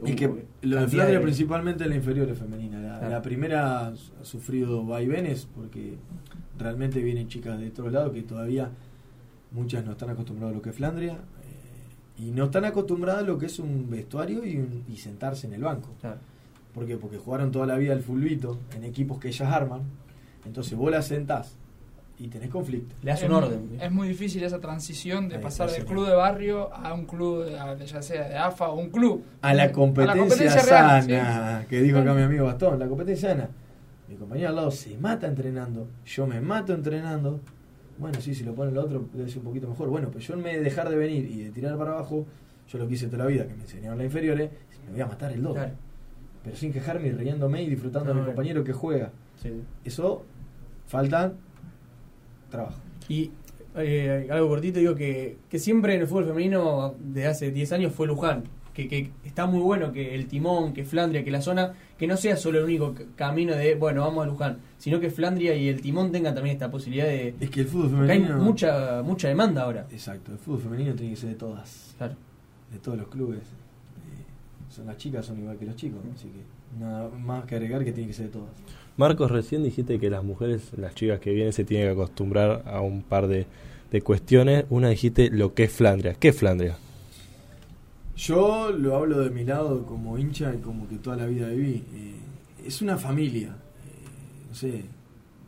Y 0.04 0.16
que 0.16 0.26
uh, 0.26 0.36
lo 0.62 0.84
de 0.86 1.20
principalmente 1.20 1.86
la 1.86 1.94
inferior 1.94 2.28
es 2.28 2.36
femenina. 2.38 2.80
La, 2.80 2.98
Claro. 2.98 3.08
la 3.10 3.22
primera 3.22 3.86
ha 3.88 3.92
sufrido 4.24 4.84
vaivenes 4.84 5.46
porque 5.54 5.94
realmente 6.58 7.00
vienen 7.02 7.28
chicas 7.28 7.60
de 7.60 7.68
otro 7.68 7.88
lado 7.88 8.12
que 8.12 8.22
todavía 8.22 8.70
muchas 9.52 9.84
no 9.84 9.92
están 9.92 10.10
acostumbradas 10.10 10.54
a 10.54 10.56
lo 10.56 10.62
que 10.62 10.70
es 10.70 10.76
Flandria 10.76 11.12
eh, 11.12 12.20
y 12.22 12.30
no 12.32 12.46
están 12.46 12.64
acostumbradas 12.64 13.22
a 13.22 13.26
lo 13.26 13.38
que 13.38 13.46
es 13.46 13.58
un 13.60 13.88
vestuario 13.90 14.44
y, 14.44 14.56
un- 14.56 14.82
y 14.88 14.96
sentarse 14.96 15.46
en 15.46 15.52
el 15.52 15.62
banco. 15.62 15.90
Claro. 16.00 16.18
¿Por 16.74 16.84
qué? 16.86 16.96
Porque 16.96 17.18
jugaron 17.18 17.52
toda 17.52 17.66
la 17.66 17.76
vida 17.76 17.92
el 17.92 18.02
fulbito 18.02 18.58
en 18.74 18.82
equipos 18.82 19.18
que 19.20 19.28
ellas 19.28 19.52
arman. 19.52 19.82
Entonces 20.44 20.76
vos 20.76 20.90
las 20.90 21.06
sentás 21.06 21.54
y 22.22 22.28
tenés 22.28 22.50
conflicto. 22.50 22.94
Le 23.02 23.10
das 23.10 23.22
es, 23.22 23.28
un 23.28 23.34
orden. 23.34 23.78
Es 23.80 23.90
muy 23.90 24.08
difícil 24.08 24.42
esa 24.44 24.60
transición 24.60 25.28
de 25.28 25.36
Ahí 25.36 25.42
pasar 25.42 25.70
del 25.70 25.84
club 25.84 26.06
de 26.06 26.14
barrio 26.14 26.72
a 26.72 26.94
un 26.94 27.04
club, 27.06 27.44
de- 27.46 27.58
a- 27.58 27.76
ya 27.76 28.00
sea 28.02 28.28
de 28.28 28.36
AFA 28.36 28.68
o 28.68 28.78
un 28.78 28.90
club. 28.90 29.24
A 29.40 29.52
la 29.54 29.72
competencia, 29.72 30.20
competencia 30.20 30.62
real, 30.62 31.02
sana, 31.02 31.66
que 31.68 31.80
dijo 31.82 31.98
acá 31.98 32.14
mi 32.14 32.22
amigo 32.22 32.44
Bastón, 32.46 32.78
la 32.78 32.86
competencia 32.86 33.30
sana. 33.30 33.48
Mi 34.08 34.14
compañero 34.16 34.50
al 34.50 34.56
lado 34.56 34.70
se 34.70 34.96
mata 34.98 35.26
entrenando, 35.26 35.88
yo 36.04 36.26
me 36.26 36.40
mato 36.40 36.72
entrenando. 36.74 37.40
Bueno, 37.98 38.20
sí, 38.20 38.34
si 38.34 38.44
lo 38.44 38.54
pone 38.54 38.70
el 38.70 38.78
otro 38.78 39.04
debe 39.12 39.28
ser 39.28 39.38
un 39.38 39.44
poquito 39.44 39.68
mejor. 39.68 39.88
Bueno, 39.88 40.10
pues 40.10 40.26
yo 40.26 40.34
en 40.34 40.42
vez 40.42 40.54
de 40.56 40.62
dejar 40.62 40.88
de 40.88 40.96
venir 40.96 41.24
y 41.26 41.44
de 41.44 41.50
tirar 41.50 41.76
para 41.76 41.92
abajo, 41.92 42.26
yo 42.68 42.78
lo 42.78 42.86
que 42.88 42.94
hice 42.94 43.06
toda 43.06 43.18
la 43.18 43.26
vida, 43.26 43.46
que 43.46 43.54
me 43.54 43.62
enseñaron 43.62 43.98
las 43.98 44.04
inferiores, 44.06 44.50
me 44.86 44.92
voy 44.92 45.00
a 45.00 45.06
matar 45.06 45.32
el 45.32 45.42
doble. 45.42 45.60
Claro. 45.60 45.74
Pero 46.44 46.56
sin 46.56 46.72
quejarme 46.72 47.08
y 47.08 47.12
riéndome 47.12 47.62
y 47.62 47.68
disfrutando 47.70 48.12
de 48.12 48.20
mi 48.20 48.26
compañero 48.26 48.64
que 48.64 48.72
juega. 48.72 49.10
Sí. 49.40 49.62
Eso 49.84 50.24
falta 50.86 51.32
trabajo. 52.52 52.78
Y 53.08 53.30
eh, 53.76 54.28
algo 54.30 54.48
cortito, 54.48 54.78
digo 54.78 54.94
que, 54.94 55.38
que 55.48 55.58
siempre 55.58 55.94
en 55.94 56.02
el 56.02 56.06
fútbol 56.06 56.26
femenino 56.26 56.94
de 56.98 57.26
hace 57.26 57.50
10 57.50 57.72
años 57.72 57.92
fue 57.92 58.06
Luján. 58.06 58.44
Que, 58.74 58.88
que 58.88 59.10
está 59.22 59.44
muy 59.44 59.60
bueno 59.60 59.92
que 59.92 60.14
el 60.14 60.28
timón, 60.28 60.72
que 60.72 60.84
Flandria, 60.86 61.22
que 61.22 61.30
la 61.30 61.42
zona, 61.42 61.74
que 61.98 62.06
no 62.06 62.16
sea 62.16 62.38
solo 62.38 62.58
el 62.58 62.64
único 62.64 62.94
camino 63.16 63.54
de, 63.54 63.74
bueno, 63.74 64.00
vamos 64.00 64.24
a 64.24 64.26
Luján, 64.26 64.58
sino 64.78 64.98
que 64.98 65.10
Flandria 65.10 65.54
y 65.54 65.68
el 65.68 65.82
timón 65.82 66.10
tengan 66.10 66.34
también 66.34 66.54
esta 66.54 66.70
posibilidad 66.70 67.04
de... 67.04 67.34
Es 67.38 67.50
que 67.50 67.60
el 67.60 67.66
fútbol 67.66 67.90
porque 67.90 68.12
hay 68.12 68.20
femenino. 68.20 68.42
mucha, 68.42 69.02
mucha 69.02 69.28
demanda 69.28 69.64
ahora. 69.64 69.86
Exacto, 69.90 70.32
el 70.32 70.38
fútbol 70.38 70.62
femenino 70.62 70.94
tiene 70.94 71.12
que 71.12 71.20
ser 71.20 71.28
de 71.30 71.34
todas. 71.34 71.94
Claro. 71.98 72.14
de 72.70 72.78
todos 72.78 72.96
los 72.96 73.08
clubes. 73.08 73.40
Eh, 73.40 74.70
son 74.70 74.86
las 74.86 74.96
chicas 74.96 75.26
son 75.26 75.38
igual 75.38 75.58
que 75.58 75.66
los 75.66 75.76
chicos, 75.76 76.00
así 76.14 76.28
que 76.28 76.40
nada 76.78 77.08
más 77.10 77.44
que 77.46 77.54
agregar 77.56 77.84
que 77.84 77.92
tiene 77.92 78.08
que 78.08 78.14
ser 78.14 78.26
de 78.26 78.32
todas. 78.32 78.50
Marcos, 78.96 79.30
recién 79.30 79.62
dijiste 79.62 79.98
que 79.98 80.10
las 80.10 80.22
mujeres, 80.22 80.70
las 80.76 80.94
chicas 80.94 81.18
que 81.20 81.32
vienen, 81.32 81.52
se 81.52 81.64
tienen 81.64 81.86
que 81.88 81.92
acostumbrar 81.92 82.62
a 82.66 82.80
un 82.80 83.02
par 83.02 83.26
de, 83.26 83.46
de 83.90 84.02
cuestiones. 84.02 84.64
Una 84.70 84.88
dijiste 84.90 85.30
lo 85.30 85.54
que 85.54 85.64
es 85.64 85.72
Flandria. 85.72 86.14
¿Qué 86.14 86.28
es 86.28 86.36
Flandria? 86.36 86.76
Yo 88.16 88.70
lo 88.70 88.96
hablo 88.96 89.20
de 89.20 89.30
mi 89.30 89.44
lado 89.44 89.86
como 89.86 90.18
hincha 90.18 90.54
y 90.54 90.58
como 90.58 90.88
que 90.88 90.96
toda 90.96 91.16
la 91.16 91.26
vida 91.26 91.48
viví. 91.48 91.82
Eh, 91.94 92.16
es 92.66 92.82
una 92.82 92.98
familia, 92.98 93.48
eh, 93.48 94.46
no 94.50 94.54
sé, 94.54 94.84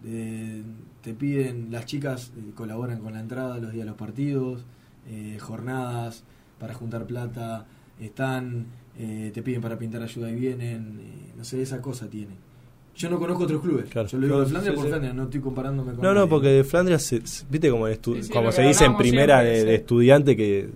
de- 0.02 0.62
te 1.02 1.12
piden, 1.12 1.68
las 1.70 1.84
chicas 1.84 2.32
eh, 2.36 2.50
colaboran 2.54 2.98
con 3.00 3.12
la 3.12 3.20
entrada 3.20 3.58
los 3.58 3.72
días 3.72 3.84
de 3.84 3.90
los 3.90 3.98
partidos, 3.98 4.64
jornadas 5.38 6.24
para 6.58 6.72
juntar 6.72 7.06
plata, 7.06 7.66
están, 8.00 8.64
eh, 8.98 9.30
te 9.34 9.42
piden 9.42 9.60
para 9.60 9.78
pintar 9.78 10.02
ayuda 10.02 10.30
y 10.30 10.34
vienen, 10.34 10.98
eh, 11.00 11.32
no 11.36 11.44
sé, 11.44 11.60
esa 11.62 11.80
cosa 11.82 12.08
tiene. 12.08 12.34
Yo 12.96 13.10
no 13.10 13.18
conozco 13.18 13.44
otros 13.44 13.60
clubes. 13.60 13.86
Claro. 13.90 14.06
Yo 14.08 14.18
lo 14.18 14.26
digo 14.26 14.40
de 14.40 14.46
Flandria 14.46 14.70
Sí, 14.72 14.76
por 14.76 14.84
sí. 14.84 14.88
Flandria, 14.90 15.12
no 15.12 15.24
estoy 15.24 15.40
comparándome 15.40 15.92
con 15.94 16.00
No, 16.02 16.08
no, 16.10 16.14
nadie. 16.20 16.30
porque 16.30 16.48
de 16.48 16.64
Flandria, 16.64 16.98
se, 17.00 17.20
viste 17.50 17.68
como, 17.70 17.88
en 17.88 17.94
estu- 18.00 18.14
Sí, 18.16 18.22
sí, 18.24 18.30
como 18.30 18.44
lo 18.46 18.52
se 18.52 18.62
dice 18.62 18.84
en 18.84 18.96
primera 18.96 19.40
siempre, 19.42 19.64
de, 19.64 19.74
estudiante 19.74 20.36
que 20.36 20.68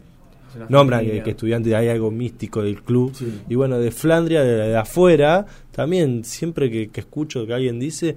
nombran 0.68 1.04
que, 1.06 1.22
que 1.22 1.30
estudiante 1.30 1.76
hay 1.76 1.88
algo 1.88 2.10
místico 2.10 2.62
del 2.62 2.82
club. 2.82 3.14
Sí. 3.14 3.42
Y 3.48 3.54
bueno, 3.54 3.78
de 3.78 3.92
Flandria, 3.92 4.42
de, 4.42 4.56
de 4.68 4.76
afuera, 4.76 5.46
también 5.70 6.24
siempre 6.24 6.68
que, 6.70 6.88
que 6.88 7.00
escucho 7.00 7.46
que 7.46 7.54
alguien 7.54 7.78
dice, 7.78 8.16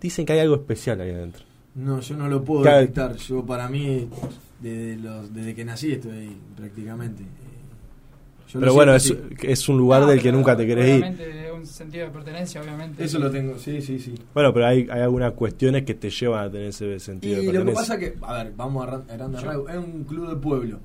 dicen 0.00 0.24
que 0.24 0.34
hay 0.34 0.38
algo 0.38 0.54
especial 0.54 1.00
ahí 1.00 1.10
adentro. 1.10 1.44
No, 1.74 1.98
yo 2.00 2.16
no 2.16 2.28
lo 2.28 2.44
puedo 2.44 2.62
detectar. 2.62 3.16
Yo, 3.16 3.44
para 3.44 3.68
mí, 3.68 4.06
desde, 4.60 4.96
los, 4.98 5.34
desde 5.34 5.56
que 5.56 5.64
nací 5.64 5.90
estoy 5.90 6.12
ahí, 6.12 6.36
prácticamente. 6.56 7.24
Yo 8.52 8.60
Pero 8.60 8.74
bueno, 8.74 8.94
es, 8.94 9.12
es 9.42 9.68
un 9.68 9.78
lugar 9.78 10.02
No, 10.02 10.08
del 10.08 10.20
que 10.22 10.30
nunca 10.30 10.56
te 10.56 10.66
querés 10.66 10.86
ir. 10.86 10.92
obviamente, 11.04 11.52
un 11.52 11.66
sentido 11.66 12.06
de 12.06 12.12
pertenencia, 12.12 12.60
obviamente. 12.60 13.02
Eso 13.02 13.18
lo 13.18 13.30
tengo, 13.30 13.58
sí, 13.58 13.80
sí, 13.82 13.98
sí. 13.98 14.14
Bueno, 14.32 14.52
pero 14.52 14.66
hay, 14.66 14.86
hay 14.90 15.00
algunas 15.00 15.32
cuestiones 15.32 15.84
que 15.84 15.94
te 15.94 16.10
llevan 16.10 16.44
a 16.46 16.50
tener 16.50 16.68
ese 16.68 17.00
sentido 17.00 17.36
de 17.36 17.42
Y 17.42 17.46
lo 17.46 17.52
que 17.52 17.58
pertenencia. 17.58 17.82
pasa 17.82 17.98
que, 17.98 18.14
a 18.22 18.44
ver, 18.44 18.52
vamos 18.56 18.86
a 18.86 18.90
ran- 18.90 19.04
a 19.10 19.16
grandes 19.16 19.42
rasgos, 19.42 19.70
es 19.70 19.76
un 19.76 20.04
club 20.04 20.28
de 20.28 20.36
pueblo. 20.36 20.78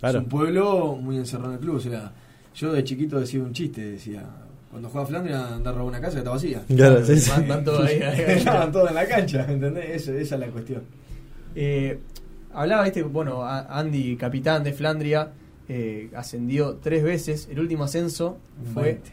Claro. 0.00 0.18
Es 0.18 0.24
un 0.24 0.30
pueblo 0.30 0.96
muy 1.00 1.16
encerrado 1.16 1.50
en 1.50 1.54
el 1.54 1.60
club. 1.60 1.76
O 1.76 1.80
sea, 1.80 2.12
yo 2.54 2.72
de 2.72 2.82
chiquito 2.82 3.20
decía 3.20 3.40
un 3.40 3.52
chiste, 3.52 3.82
decía, 3.92 4.24
cuando 4.70 4.88
jugaba 4.88 5.06
Flandria 5.06 5.54
andar 5.54 5.74
a 5.74 5.76
robar 5.78 5.90
una 5.90 6.00
casa 6.00 6.14
que 6.14 6.18
está 6.18 6.30
vacía. 6.30 6.62
Claro, 6.74 7.04
sí, 7.04 7.18
sí. 7.20 7.30
Van, 7.30 7.46
van 7.48 7.64
todos 7.64 7.84
ahí. 7.86 8.00
Estaban 8.02 8.72
todos 8.72 8.88
en 8.88 8.94
la 8.94 9.06
cancha, 9.06 9.46
¿entendés? 9.48 9.84
Eso, 9.90 10.12
esa 10.12 10.34
es 10.34 10.40
la 10.40 10.46
cuestión. 10.48 10.82
Eh, 11.54 11.98
hablaba 12.54 12.86
este, 12.86 13.02
bueno, 13.02 13.42
a- 13.44 13.78
Andy, 13.78 14.16
capitán 14.16 14.64
de 14.64 14.72
Flandria, 14.72 15.30
eh, 15.68 16.10
ascendió 16.14 16.76
tres 16.76 17.02
veces. 17.02 17.48
El 17.50 17.60
último 17.60 17.84
ascenso 17.84 18.38
fue 18.72 18.82
20. 18.84 19.10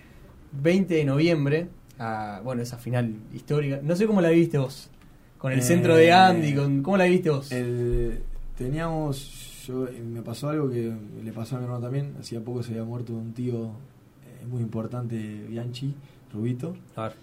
20 0.61 0.93
de 0.95 1.05
noviembre, 1.05 1.67
a, 1.99 2.41
bueno, 2.43 2.61
esa 2.61 2.77
final 2.77 3.13
histórica. 3.33 3.79
No 3.83 3.95
sé 3.95 4.05
cómo 4.07 4.21
la 4.21 4.29
viste 4.29 4.57
vos, 4.57 4.89
con 5.37 5.51
el 5.51 5.59
Eh, 5.59 5.63
centro 5.63 5.95
de 5.95 6.11
Andy, 6.11 6.53
con, 6.55 6.83
¿cómo 6.83 6.97
la 6.97 7.05
viste 7.05 7.29
vos? 7.29 7.51
El- 7.51 8.19
teníamos, 8.57 9.63
yo 9.67 9.87
me 10.13 10.21
pasó 10.21 10.49
algo 10.49 10.69
que 10.69 10.91
le 11.23 11.31
pasó 11.33 11.55
a 11.55 11.59
mi 11.59 11.65
hermano 11.65 11.81
también. 11.83 12.13
Hacía 12.19 12.39
poco 12.41 12.61
se 12.63 12.71
había 12.71 12.83
muerto 12.83 13.13
un 13.13 13.33
tío 13.33 13.65
eh, 13.65 14.45
muy 14.47 14.61
importante, 14.61 15.15
Bianchi, 15.49 15.93
Rubito, 16.33 16.75
A 16.95 17.03
ver. 17.03 17.13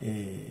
eh, 0.00 0.48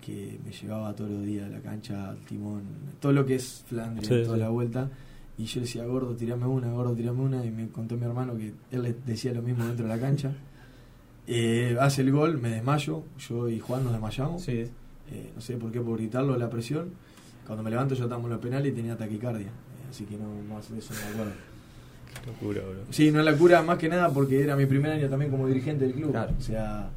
que 0.00 0.38
me 0.44 0.50
llevaba 0.52 0.94
todos 0.94 1.10
los 1.10 1.24
días 1.24 1.46
a 1.46 1.50
la 1.50 1.60
cancha, 1.60 2.08
al 2.10 2.18
timón, 2.20 2.62
todo 3.00 3.12
lo 3.12 3.24
que 3.26 3.34
es 3.36 3.64
Flandria, 3.66 4.08
Sí, 4.08 4.24
toda 4.24 4.36
sí. 4.36 4.40
la 4.40 4.48
vuelta. 4.48 4.88
Y 5.40 5.46
yo 5.46 5.62
decía, 5.62 5.86
gordo, 5.86 6.14
tirame 6.14 6.44
una, 6.46 6.70
gordo, 6.70 6.94
tirame 6.94 7.22
una. 7.22 7.42
Y 7.42 7.50
me 7.50 7.66
contó 7.68 7.96
mi 7.96 8.04
hermano 8.04 8.36
que 8.36 8.52
él 8.70 8.82
le 8.82 8.94
decía 9.06 9.32
lo 9.32 9.40
mismo 9.40 9.64
dentro 9.64 9.86
de 9.86 9.96
la 9.96 10.00
cancha. 10.00 10.32
Eh, 11.32 11.76
hace 11.78 12.02
el 12.02 12.10
gol, 12.10 12.38
me 12.38 12.48
desmayo. 12.48 13.04
Yo 13.18 13.48
y 13.48 13.60
Juan 13.60 13.84
nos 13.84 13.92
desmayamos. 13.92 14.42
Sí. 14.42 14.64
Eh, 15.12 15.30
no 15.32 15.40
sé 15.40 15.56
por 15.58 15.70
qué, 15.70 15.80
por 15.80 15.96
gritarlo 15.96 16.36
la 16.36 16.50
presión. 16.50 16.90
Cuando 17.46 17.62
me 17.62 17.70
levanto 17.70 17.94
ya 17.94 18.04
estamos 18.04 18.24
en 18.24 18.30
los 18.30 18.40
penales 18.40 18.72
y 18.72 18.74
tenía 18.74 18.96
taquicardia. 18.96 19.46
Eh, 19.46 19.88
así 19.88 20.06
que 20.06 20.16
no 20.16 20.24
más 20.52 20.68
de 20.72 20.78
eso 20.80 20.92
no 20.92 21.00
me 21.00 21.12
acuerdo. 21.12 21.32
Locura, 22.26 22.62
bro. 22.62 22.80
Sí, 22.90 23.12
no 23.12 23.20
es 23.20 23.24
la 23.24 23.36
cura 23.36 23.62
más 23.62 23.78
que 23.78 23.88
nada 23.88 24.08
porque 24.08 24.42
era 24.42 24.56
mi 24.56 24.66
primer 24.66 24.90
año 24.90 25.08
también 25.08 25.30
como 25.30 25.46
dirigente 25.46 25.84
del 25.84 25.94
club. 25.94 26.10
Claro. 26.10 26.32
O 26.36 26.42
sea, 26.42 26.90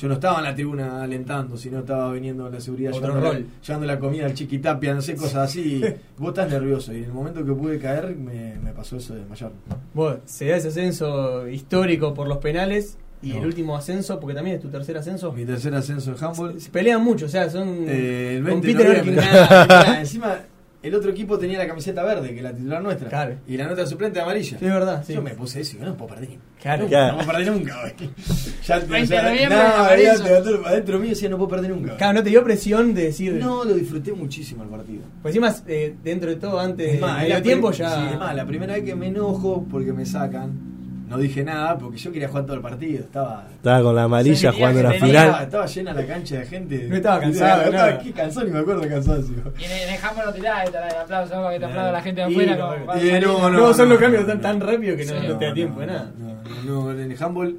yo 0.00 0.08
no 0.08 0.14
estaba 0.14 0.38
en 0.38 0.44
la 0.44 0.54
tribuna 0.54 1.02
alentando, 1.02 1.56
sino 1.56 1.80
estaba 1.80 2.12
viniendo 2.12 2.48
la 2.48 2.60
seguridad, 2.60 2.92
Otro 2.94 3.08
llevando, 3.08 3.32
rol. 3.32 3.46
llevando 3.66 3.86
la 3.86 3.98
comida 3.98 4.26
al 4.26 4.34
chiquitapia, 4.34 4.94
no 4.94 5.02
sé, 5.02 5.14
cosas 5.16 5.48
así. 5.50 5.82
Vos 6.18 6.28
estás 6.30 6.50
nervioso 6.50 6.92
y 6.92 6.98
en 6.98 7.04
el 7.04 7.12
momento 7.12 7.44
que 7.44 7.52
pude 7.52 7.78
caer 7.78 8.16
me, 8.16 8.56
me 8.62 8.72
pasó 8.72 8.96
eso 8.96 9.14
de 9.14 9.20
desmayar. 9.20 9.52
Bueno, 9.94 10.18
se 10.24 10.46
da 10.46 10.56
ese 10.56 10.68
ascenso 10.68 11.46
histórico 11.48 12.14
por 12.14 12.28
los 12.28 12.38
penales 12.38 12.96
y 13.22 13.32
No. 13.34 13.38
el 13.40 13.46
último 13.46 13.76
ascenso, 13.76 14.18
porque 14.18 14.34
también 14.34 14.56
es 14.56 14.62
tu 14.62 14.68
tercer 14.70 14.96
ascenso. 14.96 15.30
Mi 15.32 15.44
tercer 15.44 15.74
ascenso 15.74 16.12
en 16.12 16.24
handball. 16.24 16.58
Se 16.58 16.70
pelean 16.70 17.02
mucho, 17.04 17.26
o 17.26 17.28
sea, 17.28 17.50
son. 17.50 17.84
Eh, 17.86 18.36
el 18.36 18.42
20 18.42 18.66
de 18.68 18.72
compiten 18.74 18.86
a 18.86 18.88
ver 18.88 18.98
noviembre. 18.98 19.22
quién 19.28 19.44
gana. 19.48 19.66
Nada, 19.66 20.00
encima, 20.00 20.36
el 20.82 20.94
otro 20.94 21.10
equipo 21.10 21.38
tenía 21.38 21.58
la 21.58 21.66
camiseta 21.66 22.02
verde, 22.02 22.30
que 22.30 22.36
es 22.38 22.42
la 22.42 22.54
titular 22.54 22.82
nuestra. 22.82 23.08
Claro. 23.08 23.36
Y 23.46 23.56
la 23.56 23.64
nuestra 23.64 23.86
suplente 23.86 24.18
amarilla. 24.20 24.58
Sí, 24.58 24.64
es 24.64 24.72
verdad, 24.72 25.04
sí. 25.06 25.12
Yo 25.12 25.20
me 25.22 25.34
puse 25.34 25.60
eso 25.60 25.76
y 25.76 25.80
yo 25.80 25.86
no 25.86 25.96
puedo 25.96 26.14
perder. 26.14 26.38
Claro. 26.60 26.82
Nunca, 26.84 26.96
Claro. 26.96 27.12
No 27.12 27.18
puedo 27.18 27.30
perder 27.32 27.52
nunca, 27.52 27.80
güey. 27.80 28.10
Ya 28.66 28.80
te 28.80 28.86
20 28.86 29.14
de 29.14 29.22
noviembre, 29.22 29.58
no, 29.58 29.64
adentro, 29.64 30.66
adentro 30.66 30.98
mío 30.98 31.10
decía 31.10 31.28
no 31.28 31.36
puedo 31.36 31.50
perder 31.50 31.70
nunca. 31.70 31.96
Claro, 31.96 32.14
no 32.14 32.22
te 32.22 32.30
dio 32.30 32.44
presión 32.44 32.94
de 32.94 33.04
decir. 33.04 33.34
No, 33.34 33.64
lo 33.64 33.74
disfruté 33.74 34.12
muchísimo 34.12 34.62
el 34.62 34.68
partido. 34.70 35.02
Pues 35.22 35.34
encima, 35.34 35.54
eh, 35.66 35.94
dentro 36.02 36.30
de 36.30 36.36
todo, 36.36 36.58
antes 36.58 37.00
más, 37.00 37.28
la 37.28 37.42
tiempo 37.42 37.72
ya. 37.72 37.94
Sí, 37.94 38.00
es 38.12 38.18
más, 38.18 38.34
la 38.34 38.46
primera 38.46 38.74
vez 38.74 38.84
que 38.84 38.94
me 38.94 39.08
enojo 39.08 39.66
porque 39.70 39.92
me 39.92 40.06
sacan, 40.06 40.69
no 41.10 41.18
dije 41.18 41.44
nada 41.44 41.76
porque 41.76 41.98
yo 41.98 42.10
quería 42.12 42.28
jugar 42.28 42.46
todo 42.46 42.54
el 42.56 42.62
partido. 42.62 43.00
Estaba. 43.00 43.44
Estaba 43.52 43.82
con 43.82 43.94
la 43.96 44.04
amarilla 44.04 44.52
jugando 44.52 44.80
tenía- 44.80 44.92
final. 45.00 45.26
Estaba, 45.26 45.42
estaba 45.42 45.66
llena 45.66 45.92
la 45.92 46.06
cancha 46.06 46.38
de 46.38 46.46
gente. 46.46 46.86
No 46.88 46.96
estaba 46.96 47.20
cansado, 47.20 47.62
No 47.62 47.68
estaba 47.70 47.98
qué 47.98 48.12
cansado 48.12 48.46
ni 48.46 48.52
me 48.52 48.58
acuerdo 48.60 48.80
de 48.82 48.88
cansancio. 48.88 49.34
Y 49.58 49.64
en, 49.64 49.70
el 49.94 50.04
handball 50.04 50.26
no 50.26 50.32
tirás 50.32 50.68
el 50.68 50.76
aplauso, 50.76 51.50
que 51.50 51.58
te 51.58 51.64
aplauda 51.66 51.92
la 51.92 52.02
gente 52.02 52.20
de 52.20 52.26
afuera. 52.28 52.56
no, 52.56 52.68
como 52.68 52.94
no, 52.94 53.04
y 53.04 53.20
no, 53.20 53.50
No, 53.50 53.74
son 53.74 53.88
los 53.88 53.98
no, 53.98 54.04
cambios 54.04 54.22
no, 54.22 54.28
tan, 54.28 54.36
no. 54.38 54.42
tan 54.42 54.60
rápido 54.60 54.96
que 54.96 55.04
no, 55.04 55.12
Sí, 55.20 55.26
no 55.28 55.36
te 55.36 55.44
da 55.44 55.48
No, 55.50 55.54
tiempo 55.54 55.74
no, 55.74 55.80
de 55.80 55.86
nada. 55.88 56.12
No, 56.18 56.64
no, 56.64 56.84
no, 56.84 56.92
en 56.92 57.10
el 57.10 57.22
handball 57.22 57.56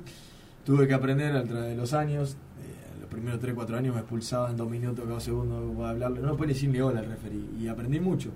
tuve 0.66 0.88
que 0.88 0.94
aprender 0.94 1.36
a 1.36 1.44
través 1.44 1.70
de 1.70 1.76
los 1.76 1.94
años. 1.94 2.32
eh, 2.62 3.00
los 3.02 3.10
primeros 3.10 3.42
3-4 3.42 3.76
años 3.78 3.94
me 3.96 4.00
expulsaban 4.02 4.56
dos 4.56 4.70
minutos 4.70 5.04
cada 5.06 5.20
segundo 5.20 5.74
para 5.78 5.90
hablarle. 5.90 6.22
No 6.22 6.38
puede 6.38 6.54
decirle 6.54 6.82
hola 6.82 7.00
al 7.02 7.08
referee. 7.08 7.44
Y 7.60 7.68
aprendí 7.68 8.00
mucho. 8.00 8.30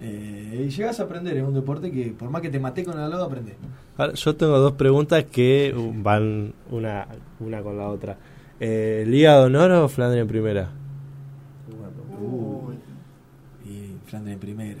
Eh, 0.00 0.64
y 0.66 0.70
llegas 0.70 0.98
a 0.98 1.02
aprender 1.02 1.36
en 1.36 1.44
un 1.44 1.54
deporte 1.54 1.90
que 1.90 2.14
por 2.18 2.30
más 2.30 2.40
que 2.40 2.48
te 2.48 2.58
maté 2.58 2.84
con 2.84 2.98
el 2.98 3.10
lado, 3.10 3.24
aprendés. 3.24 3.56
Ahora, 3.96 4.14
yo 4.14 4.34
tengo 4.34 4.58
dos 4.58 4.72
preguntas 4.72 5.24
que 5.24 5.74
uh, 5.76 5.92
van 6.02 6.54
una, 6.70 7.06
una 7.38 7.62
con 7.62 7.76
la 7.76 7.88
otra. 7.88 8.16
Eh, 8.58 9.04
¿Liga 9.06 9.38
de 9.38 9.44
honor 9.44 9.70
o 9.72 9.88
Flandria 9.88 10.22
en 10.22 10.28
primera? 10.28 10.70
Uy. 12.18 12.76
Y 13.66 13.96
Flandria 14.06 14.34
en 14.34 14.40
primera. 14.40 14.80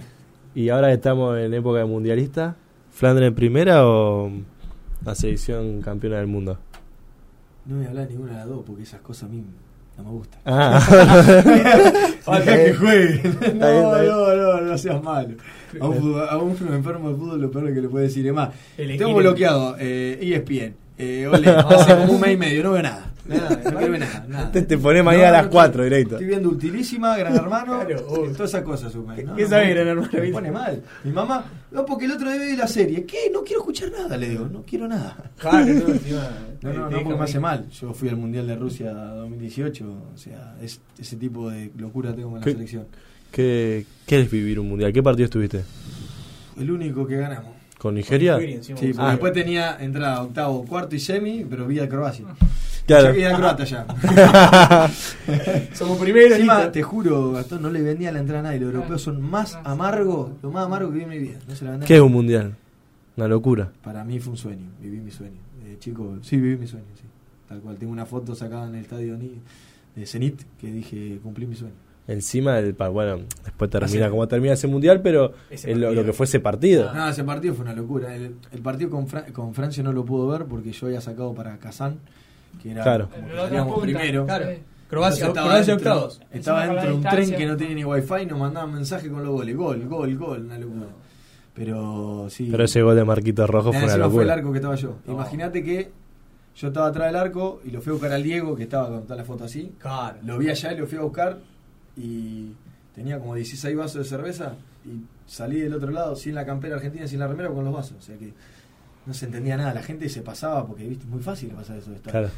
Y 0.54 0.68
ahora 0.70 0.88
que 0.88 0.94
estamos 0.94 1.38
en 1.38 1.52
época 1.52 1.80
de 1.80 1.84
mundialista, 1.84 2.56
¿Flandria 2.90 3.28
en 3.28 3.34
primera 3.34 3.86
o 3.86 4.30
la 5.04 5.14
selección 5.14 5.82
campeona 5.82 6.16
del 6.16 6.26
mundo? 6.26 6.58
No 7.66 7.76
voy 7.76 7.84
a 7.84 7.88
hablar 7.90 8.08
de 8.08 8.14
ninguna 8.14 8.32
de 8.32 8.38
las 8.38 8.48
dos 8.48 8.62
porque 8.66 8.82
esas 8.82 9.00
cosas 9.02 9.28
a 9.28 9.32
mí 9.32 9.44
no 10.02 10.04
me 10.04 10.10
gustan. 10.18 10.40
Ah, 10.44 10.80
Falta 12.22 12.56
que 12.56 12.74
jueguen. 12.74 13.38
No, 13.58 13.66
está 13.68 14.00
bien. 14.00 14.12
no, 14.12 14.36
no, 14.36 14.60
no 14.62 14.78
seas 14.78 15.02
malo. 15.02 15.34
A 15.80 15.86
un, 15.88 15.96
fútbol- 15.96 16.28
a 16.28 16.36
un 16.36 16.50
enfermo 16.74 17.10
de 17.10 17.16
fútbol 17.16 17.40
lo 17.40 17.50
peor 17.50 17.72
que 17.72 17.80
le 17.80 17.88
puede 17.88 18.06
decir 18.06 18.26
es 18.26 18.32
más. 18.32 18.50
Tengo 18.76 19.14
bloqueado 19.14 19.76
eh, 19.78 20.18
ESPN. 20.20 20.74
Eh, 20.98 21.26
ole, 21.26 21.48
hace 21.48 21.94
como 21.96 22.12
un 22.14 22.20
mes 22.20 22.32
y 22.32 22.36
medio, 22.36 22.62
no 22.64 22.72
veo 22.72 22.82
nada. 22.82 23.10
Nada, 23.30 23.48
no 23.50 23.62
quiero 23.78 23.90
ver 23.92 24.00
nada. 24.00 24.26
nada. 24.28 24.52
Te, 24.52 24.62
te 24.62 24.78
pone 24.78 25.02
mañana 25.02 25.28
a 25.28 25.32
las 25.32 25.42
No, 25.42 25.46
no, 25.48 25.52
4 25.52 25.70
estoy- 25.72 25.84
directo. 25.84 26.14
Estoy 26.16 26.26
viendo 26.28 26.48
Utilísima, 26.50 27.16
Gran 27.16 27.34
Hermano, 27.36 27.84
Claro, 27.86 28.06
obvio. 28.08 28.32
todas 28.32 28.50
esas 28.50 28.62
cosas. 28.62 28.94
¿no? 28.94 29.14
¿Qué 29.14 29.22
No, 29.24 29.48
sabe 29.48 29.64
no, 29.68 29.74
Gran 29.74 29.88
Hermano? 29.88 30.08
Me 30.12 30.28
pone 30.32 30.50
mal. 30.52 30.82
Mi 31.04 31.12
mamá, 31.12 31.44
no, 31.70 31.86
porque 31.86 32.04
el 32.06 32.12
otro 32.12 32.30
día 32.30 32.40
vi 32.42 32.56
la 32.56 32.66
serie. 32.66 33.04
¿Qué? 33.04 33.30
No 33.32 33.42
quiero 33.42 33.60
escuchar 33.60 33.90
nada, 33.92 34.16
le 34.16 34.28
digo. 34.28 34.48
No 34.50 34.62
quiero 34.62 34.86
nada. 34.88 35.16
Claro, 35.38 35.66
no, 35.66 35.88
encima, 35.88 36.28
No, 36.62 36.72
no, 36.72 36.90
no, 36.90 37.02
porque 37.02 37.18
me 37.18 37.24
hace 37.24 37.40
mal. 37.40 37.68
Yo 37.70 37.94
fui 37.94 38.08
al 38.08 38.16
Mundial 38.16 38.46
de 38.46 38.56
Rusia 38.56 38.92
2018, 38.92 39.84
o 40.14 40.18
sea, 40.18 40.56
es, 40.62 40.80
ese 40.98 41.16
tipo 41.16 41.48
de 41.50 41.70
locura 41.78 42.14
tengo 42.14 42.30
con 42.30 42.40
la 42.40 42.44
selección. 42.44 42.86
¿Qué, 43.30 43.86
¿Qué 44.06 44.20
es 44.22 44.30
vivir 44.30 44.58
un 44.58 44.68
mundial? 44.68 44.92
¿Qué 44.92 45.02
partido 45.02 45.26
estuviste? 45.26 45.62
El 46.58 46.70
único 46.70 47.06
que 47.06 47.16
ganamos. 47.16 47.52
¿Con 47.78 47.94
Nigeria? 47.94 48.38
Sí, 48.60 48.72
porque 48.74 48.92
Ah. 48.98 49.10
después 49.12 49.32
tenía 49.32 49.76
entrada 49.80 50.22
octavo, 50.22 50.66
cuarto 50.66 50.94
y 50.96 50.98
semi, 51.00 51.46
pero 51.48 51.66
vi 51.66 51.78
a 51.78 51.88
Croacia. 51.88 52.26
Claro. 52.98 53.14
Yo 53.14 53.36
croata 53.36 53.64
ya. 53.64 53.86
Somos 55.74 55.98
primeros, 55.98 56.32
Encima, 56.32 56.70
te 56.72 56.82
juro, 56.82 57.32
Gastón, 57.32 57.62
no 57.62 57.70
le 57.70 57.82
vendía 57.82 58.10
la 58.12 58.18
entrada 58.20 58.40
a 58.40 58.42
nadie. 58.44 58.60
Los 58.60 58.74
europeos 58.74 59.02
son 59.02 59.20
más 59.22 59.58
amargos, 59.64 60.30
lo 60.42 60.50
más 60.50 60.66
amargo 60.66 60.90
que 60.90 60.96
vi 60.98 61.02
en 61.04 61.08
mi 61.10 61.18
vida. 61.18 61.38
No 61.48 61.54
se 61.54 61.64
la 61.64 61.70
vendía 61.72 61.86
¿Qué 61.86 61.94
es 61.96 62.00
un 62.00 62.12
mundial? 62.12 62.54
Una 63.16 63.28
locura. 63.28 63.70
Para 63.82 64.04
mí 64.04 64.18
fue 64.18 64.32
un 64.32 64.36
sueño, 64.36 64.66
viví 64.80 64.98
mi 65.00 65.10
sueño. 65.10 65.38
De 65.64 65.78
chico, 65.78 66.16
sí, 66.22 66.36
viví 66.36 66.56
mi 66.56 66.66
sueño, 66.66 66.86
sí. 66.96 67.04
Tal 67.48 67.60
cual. 67.60 67.76
Tengo 67.76 67.92
una 67.92 68.06
foto 68.06 68.34
sacada 68.34 68.66
en 68.68 68.74
el 68.74 68.82
estadio 68.82 69.16
de 69.96 70.06
Zenit 70.06 70.42
que 70.58 70.72
dije, 70.72 71.18
cumplí 71.22 71.46
mi 71.46 71.54
sueño. 71.56 71.74
Encima, 72.08 72.58
el, 72.58 72.74
pa- 72.74 72.88
bueno, 72.88 73.20
después 73.44 73.70
termina 73.70 74.10
como 74.10 74.26
termina 74.26 74.54
ese 74.54 74.66
mundial, 74.66 75.00
pero 75.00 75.32
Ese 75.48 75.70
el- 75.70 75.80
lo, 75.80 76.04
que 76.04 76.12
fue 76.12 76.26
ese 76.26 76.40
partido. 76.40 76.92
No, 76.92 77.08
ese 77.08 77.22
partido 77.22 77.54
fue 77.54 77.64
una 77.64 77.74
locura. 77.74 78.14
El, 78.16 78.34
el 78.50 78.60
partido 78.62 78.90
con, 78.90 79.06
Fra- 79.06 79.26
con 79.26 79.54
Francia 79.54 79.82
no 79.84 79.92
lo 79.92 80.04
pudo 80.04 80.26
ver 80.26 80.46
porque 80.46 80.72
yo 80.72 80.86
había 80.86 81.00
sacado 81.00 81.34
para 81.34 81.56
Kazán, 81.58 81.98
que 82.62 82.70
era 82.72 82.82
Claro. 82.82 83.08
como 83.10 83.26
que 83.28 83.36
salíamos 83.36 83.80
primero. 83.80 84.26
Claro. 84.26 84.46
Croacia, 84.88 85.26
Entonces 85.26 85.28
estaba 85.28 85.46
Croacia 85.48 85.74
dentro- 85.76 85.92
octavos. 85.94 86.20
Estaba 86.32 86.66
dentro 86.66 86.88
de 86.88 86.92
un 86.94 87.02
tren 87.02 87.30
que 87.36 87.46
no 87.46 87.56
tenía 87.56 87.74
ni 87.76 87.84
wifi 87.84 88.14
y 88.22 88.26
nos 88.26 88.38
mandaban 88.40 88.72
mensajes 88.74 89.08
con 89.10 89.22
los 89.24 89.32
goles. 89.32 89.56
Gol, 89.56 89.86
gol, 89.86 90.16
gol, 90.16 90.44
una 90.46 90.58
locura. 90.58 90.86
Pero 91.54 92.26
sí. 92.30 92.48
Pero 92.50 92.64
ese 92.64 92.82
gol 92.82 92.96
de 92.96 93.04
Marquito 93.04 93.46
Rojo 93.46 93.72
fue 93.72 93.82
una 93.82 93.86
encima 93.92 94.10
fue 94.10 94.22
el 94.22 94.28
locura. 94.28 94.34
arco 94.34 94.52
que 94.52 94.58
estaba 94.58 94.74
yo. 94.76 94.96
Imagínate 95.06 95.62
que 95.62 95.90
yo 96.56 96.68
estaba 96.68 96.86
atrás 96.88 97.06
del 97.06 97.16
arco 97.16 97.60
y 97.64 97.70
lo 97.70 97.80
fui 97.80 97.90
a 97.90 97.92
buscar 97.94 98.12
al 98.12 98.22
Diego, 98.22 98.56
que 98.56 98.64
estaba 98.64 98.88
con 98.88 99.02
toda 99.04 99.16
la 99.16 99.24
foto 99.24 99.44
así. 99.44 99.72
Claro. 99.78 100.18
Lo 100.24 100.38
vi 100.38 100.48
allá 100.48 100.72
y 100.72 100.76
lo 100.78 100.86
fui 100.86 100.98
a 100.98 101.02
buscar 101.02 101.38
y 101.96 102.52
tenía 102.94 103.18
como 103.18 103.34
16 103.34 103.76
vasos 103.76 103.94
de 104.02 104.04
cerveza 104.04 104.54
y 104.84 105.04
salí 105.30 105.60
del 105.60 105.74
otro 105.74 105.90
lado 105.90 106.16
sin 106.16 106.34
la 106.34 106.44
campera 106.46 106.76
argentina, 106.76 107.06
sin 107.06 107.18
la 107.20 107.26
remera 107.28 107.50
con 107.50 107.64
los 107.64 107.72
vasos. 107.74 107.96
O 107.98 108.02
sea 108.02 108.16
que 108.16 108.32
no 109.06 109.14
se 109.14 109.26
entendía 109.26 109.56
nada. 109.56 109.74
La 109.74 109.82
gente 109.82 110.08
se 110.08 110.22
pasaba 110.22 110.66
porque, 110.66 110.86
viste, 110.86 111.04
es 111.04 111.10
muy 111.10 111.20
fácil 111.22 111.50
pasar 111.50 111.78
eso 111.78 111.90
de 111.90 111.96
estar. 111.96 112.10
Claro. 112.12 112.30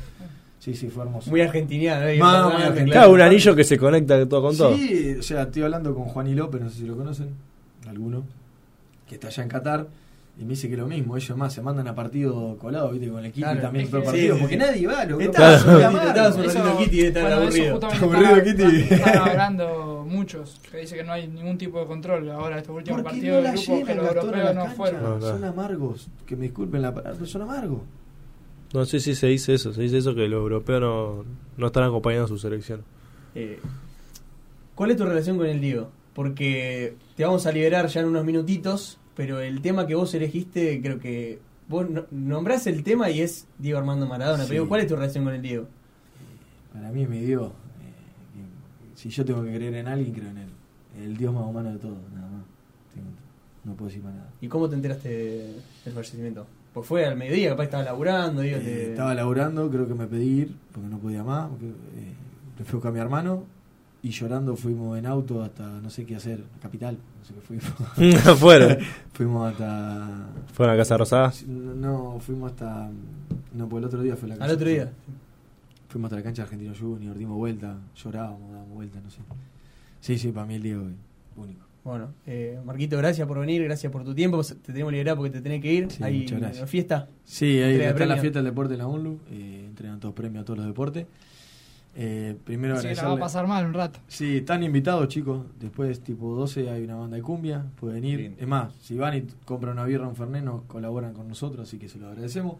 Sí, 0.58 0.74
sí, 0.74 0.88
fue 0.88 1.02
hermoso. 1.04 1.28
Muy 1.30 1.40
argentiniano. 1.40 2.06
¿eh? 2.06 2.18
Más, 2.18 2.44
muy 2.44 2.50
Claro. 2.52 2.66
argentino. 2.70 2.92
Claro, 2.92 3.10
un 3.12 3.20
anillo 3.20 3.56
que 3.56 3.64
se 3.64 3.76
conecta 3.78 4.28
todo 4.28 4.42
con 4.42 4.56
todo. 4.56 4.76
Sí, 4.76 5.16
o 5.18 5.22
sea, 5.22 5.42
estoy 5.42 5.62
hablando 5.62 5.94
con 5.94 6.04
Juan 6.04 6.28
y 6.28 6.34
López, 6.34 6.60
no 6.60 6.70
sé 6.70 6.78
si 6.78 6.86
lo 6.86 6.96
conocen, 6.96 7.30
alguno, 7.88 8.22
que 9.08 9.16
está 9.16 9.26
allá 9.28 9.42
en 9.42 9.48
Qatar. 9.48 9.86
Y 10.38 10.44
me 10.44 10.50
dice 10.50 10.68
que 10.68 10.76
lo 10.78 10.86
mismo, 10.86 11.14
ellos 11.16 11.36
más 11.36 11.52
se 11.52 11.60
mandan 11.60 11.86
a 11.88 11.94
partido 11.94 12.56
colado, 12.58 12.90
viste, 12.90 13.08
con 13.08 13.18
el 13.18 13.26
equipo 13.26 13.44
Claro. 13.46 13.60
también 13.60 13.84
Es 13.84 13.90
todo 13.90 14.02
partido, 14.02 14.34
sí, 14.34 14.40
porque 14.40 14.54
sí. 14.54 14.58
nadie 14.60 14.86
va, 14.86 15.04
lo 15.04 15.18
Eso- 15.20 16.64
ratito 16.64 16.78
Kitty, 16.78 17.00
estar 17.02 17.22
bueno, 17.22 17.36
aburrido. 17.36 17.74
Aburrido, 17.76 18.36
están- 18.36 18.44
Kitty. 18.72 18.94
Están 18.94 19.18
hablando 19.28 20.06
muchos, 20.08 20.60
que 20.70 20.78
dice 20.78 20.96
que 20.96 21.04
no 21.04 21.12
hay 21.12 21.28
ningún 21.28 21.58
tipo 21.58 21.78
de 21.80 21.86
control 21.86 22.30
ahora 22.30 22.58
estos 22.58 22.74
últimos 22.74 23.02
¿Por 23.02 23.10
qué 23.12 23.16
partidos 23.16 23.36
no 23.36 23.36
de 23.36 23.42
la 23.42 23.62
grupo 23.62 23.86
que 23.86 23.94
los 23.94 24.06
europeos 24.08 24.44
la 24.44 24.52
no 24.54 24.66
fueron. 24.74 25.02
No, 25.02 25.18
no. 25.18 25.20
Son 25.20 25.44
amargos, 25.44 26.08
que 26.26 26.36
me 26.36 26.42
disculpen 26.44 26.80
la 26.82 26.94
palabra, 26.94 27.26
son 27.26 27.42
amargos. 27.42 27.80
No, 28.72 28.86
sí, 28.86 29.00
sí, 29.00 29.14
se 29.14 29.26
dice 29.26 29.52
eso. 29.52 29.74
Se 29.74 29.82
dice 29.82 29.98
eso 29.98 30.14
que 30.14 30.26
los 30.28 30.40
europeos 30.40 30.80
no, 30.80 31.24
no 31.58 31.66
están 31.66 31.84
acompañando 31.84 32.24
a 32.24 32.28
su 32.28 32.38
selección. 32.38 32.82
Eh, 33.34 33.60
¿Cuál 34.74 34.92
es 34.92 34.96
tu 34.96 35.04
relación 35.04 35.36
con 35.36 35.46
el 35.46 35.60
Diego? 35.60 35.90
Porque 36.14 36.94
te 37.16 37.24
vamos 37.24 37.46
a 37.46 37.52
liberar 37.52 37.86
ya 37.88 38.00
en 38.00 38.06
unos 38.06 38.24
minutitos, 38.24 38.98
pero 39.16 39.40
el 39.40 39.60
tema 39.62 39.86
que 39.86 39.94
vos 39.94 40.12
elegiste, 40.14 40.80
creo 40.82 40.98
que 40.98 41.38
vos 41.68 41.88
no- 41.88 42.04
nombrás 42.10 42.66
el 42.66 42.82
tema 42.82 43.10
y 43.10 43.20
es 43.20 43.46
Diego 43.58 43.78
Armando 43.78 44.06
Maradona. 44.06 44.44
Sí. 44.44 44.50
Pero 44.50 44.68
¿cuál 44.68 44.80
es 44.82 44.86
tu 44.88 44.96
relación 44.96 45.24
con 45.24 45.34
el 45.34 45.42
Diego? 45.42 45.66
Para 46.72 46.90
mí 46.90 47.06
me 47.06 47.20
dio, 47.20 47.46
eh, 47.46 47.50
que 48.92 48.98
si 48.98 49.10
yo 49.10 49.24
tengo 49.24 49.42
que 49.44 49.54
creer 49.54 49.74
en 49.74 49.88
alguien, 49.88 50.12
creo 50.14 50.30
en 50.30 50.38
él. 50.38 50.48
El 51.02 51.16
Dios 51.16 51.32
más 51.34 51.44
humano 51.44 51.70
de 51.72 51.78
todo, 51.78 51.96
nada 52.14 52.28
más. 52.28 52.42
No 53.64 53.74
puedo 53.74 53.88
decir 53.90 54.02
más 54.02 54.12
nada. 54.14 54.28
¿Y 54.40 54.48
cómo 54.48 54.68
te 54.68 54.74
enteraste 54.74 55.08
del 55.84 55.94
fallecimiento? 55.94 56.46
Pues 56.74 56.86
fue 56.86 57.04
al 57.06 57.16
mediodía, 57.16 57.50
capaz 57.50 57.64
estabas 57.64 57.86
laburando, 57.86 58.40
digo, 58.42 58.56
Eh, 58.56 58.60
te- 58.60 58.90
Estaba 58.90 59.14
laburando, 59.14 59.70
creo 59.70 59.86
que 59.86 59.94
me 59.94 60.06
pedí 60.06 60.40
ir, 60.40 60.56
porque 60.72 60.88
no 60.88 60.98
podía 60.98 61.22
más. 61.22 61.48
Porque, 61.50 61.66
eh, 61.66 62.12
le 62.58 62.64
fui 62.64 62.80
a 62.82 62.90
mi 62.90 62.98
hermano 62.98 63.44
y 64.02 64.10
llorando 64.10 64.56
fuimos 64.56 64.98
en 64.98 65.06
auto 65.06 65.42
hasta 65.42 65.66
no 65.80 65.88
sé 65.90 66.04
qué 66.04 66.16
hacer, 66.16 66.42
capital, 66.60 66.96
no 67.18 67.24
sé 67.24 67.34
qué 67.34 67.40
fuimos. 67.40 68.38
Fueron. 68.40 68.78
fuimos 69.12 69.52
hasta. 69.52 70.26
Fueron 70.52 70.74
a 70.74 70.78
Casa 70.78 70.96
Rosada. 70.96 71.32
No, 71.46 72.18
fuimos 72.20 72.50
hasta. 72.52 72.90
No, 73.54 73.68
porque 73.68 73.78
el 73.80 73.84
otro 73.86 74.02
día 74.02 74.16
fue 74.16 74.28
la 74.28 74.34
al 74.34 74.40
cancha- 74.40 74.54
otro 74.54 74.68
día. 74.68 74.92
Fuimos 75.88 76.06
hasta 76.08 76.16
la 76.16 76.22
cancha 76.22 76.42
de 76.42 76.46
Argentino 76.46 76.72
Junior, 76.78 77.16
dimos 77.18 77.36
vuelta, 77.36 77.76
llorábamos, 78.02 78.50
dábamos 78.50 78.74
vuelta, 78.74 78.98
no 79.02 79.10
sé. 79.10 79.18
Sí, 80.00 80.18
sí, 80.18 80.32
para 80.32 80.46
mí 80.46 80.54
el 80.54 80.62
Diego 80.62 80.82
es 80.88 80.94
único. 81.36 81.60
Bueno, 81.84 82.08
eh, 82.26 82.58
Marquito, 82.64 82.96
gracias 82.96 83.26
por 83.28 83.38
venir, 83.40 83.62
gracias 83.64 83.92
por 83.92 84.02
tu 84.04 84.14
tiempo. 84.14 84.42
Te 84.42 84.54
tenemos 84.72 84.90
que 84.90 84.92
liberar 84.98 85.16
porque 85.16 85.30
te 85.32 85.40
tenés 85.42 85.60
que 85.60 85.72
ir. 85.72 85.90
Sí, 85.90 86.02
Hay 86.02 86.20
muchas 86.20 86.40
gracias. 86.40 86.70
fiesta. 86.70 87.08
Sí, 87.24 87.58
ahí 87.60 87.74
está 87.80 88.06
la 88.06 88.16
fiesta 88.16 88.38
del 88.38 88.46
deporte 88.46 88.74
en 88.74 88.78
la 88.78 88.86
UNLU, 88.86 89.18
eh, 89.30 89.64
entregan 89.68 90.00
todos 90.00 90.14
premios 90.14 90.42
a 90.42 90.44
todos 90.44 90.58
los 90.58 90.66
deportes. 90.66 91.06
Eh, 91.94 92.36
primero 92.44 92.80
que 92.80 92.94
la 92.94 93.02
va 93.08 93.14
a 93.14 93.18
pasar 93.18 93.46
mal 93.46 93.66
un 93.66 93.74
rato. 93.74 94.00
Sí, 94.08 94.38
están 94.38 94.62
invitados, 94.62 95.08
chicos. 95.08 95.44
Después, 95.60 96.00
tipo 96.00 96.34
12, 96.34 96.70
hay 96.70 96.84
una 96.84 96.96
banda 96.96 97.16
de 97.16 97.22
cumbia. 97.22 97.64
Pueden 97.78 98.04
ir. 98.04 98.18
Bien. 98.18 98.36
Es 98.38 98.46
más, 98.48 98.72
si 98.80 98.96
van 98.96 99.16
y 99.16 99.22
compran 99.44 99.74
una 99.74 99.84
birra 99.84 100.08
un 100.08 100.16
fernet, 100.16 100.42
nos 100.42 100.62
colaboran 100.62 101.12
con 101.12 101.28
nosotros, 101.28 101.68
así 101.68 101.78
que 101.78 101.88
se 101.88 101.98
lo 101.98 102.08
agradecemos. 102.08 102.56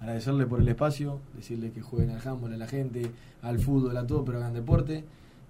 Agradecerle 0.00 0.46
por 0.46 0.60
el 0.60 0.68
espacio, 0.68 1.20
decirle 1.34 1.70
que 1.72 1.80
jueguen 1.80 2.10
al 2.10 2.20
handball 2.26 2.52
a 2.52 2.56
la 2.56 2.66
gente, 2.68 3.10
al 3.42 3.58
fútbol, 3.58 3.96
a 3.96 4.06
todo, 4.06 4.24
pero 4.24 4.38
hagan 4.38 4.52
deporte. 4.54 5.04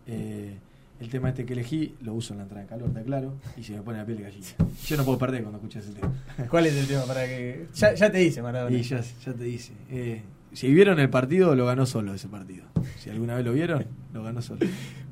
Eh, 0.06 0.56
el 1.00 1.08
tema 1.10 1.28
este 1.28 1.44
que 1.44 1.52
elegí 1.52 1.94
lo 2.00 2.14
uso 2.14 2.32
en 2.32 2.38
la 2.38 2.44
entrada 2.44 2.62
en 2.62 2.68
calor, 2.68 2.88
está 2.88 3.02
claro, 3.02 3.34
y 3.58 3.62
se 3.64 3.74
me 3.74 3.82
pone 3.82 3.98
la 3.98 4.06
piel 4.06 4.16
de 4.18 4.24
gallina. 4.24 4.46
Yo 4.86 4.96
no 4.96 5.04
puedo 5.04 5.18
perder 5.18 5.42
cuando 5.42 5.58
escucho 5.58 5.80
ese 5.80 5.90
tema. 5.92 6.10
¿Cuál 6.48 6.66
es 6.66 6.74
el 6.76 6.86
tema? 6.86 7.02
Para 7.04 7.26
que 7.26 7.66
ya, 7.74 7.92
ya 7.92 8.10
te 8.10 8.18
dice 8.18 8.40
Maradona. 8.40 8.74
Y 8.74 8.82
ya, 8.82 9.00
ya 9.00 9.32
te 9.34 9.44
dice. 9.44 9.72
eh, 9.90 10.22
si 10.52 10.72
vieron 10.72 10.98
el 11.00 11.10
partido, 11.10 11.54
lo 11.54 11.66
ganó 11.66 11.86
solo 11.86 12.14
ese 12.14 12.28
partido. 12.28 12.64
Si 12.98 13.10
alguna 13.10 13.34
vez 13.34 13.44
lo 13.44 13.52
vieron, 13.52 13.86
lo 14.12 14.22
ganó 14.22 14.42
solo. 14.42 14.60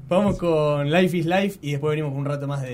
Vamos 0.09 0.39
con 0.39 0.91
Life 0.91 1.17
is 1.17 1.27
Life 1.27 1.59
y 1.63 1.73
después 1.73 1.91
venimos 1.91 2.13
con 2.13 2.21
un 2.21 2.27
rato 2.27 2.47
más 2.47 2.63
de. 2.63 2.73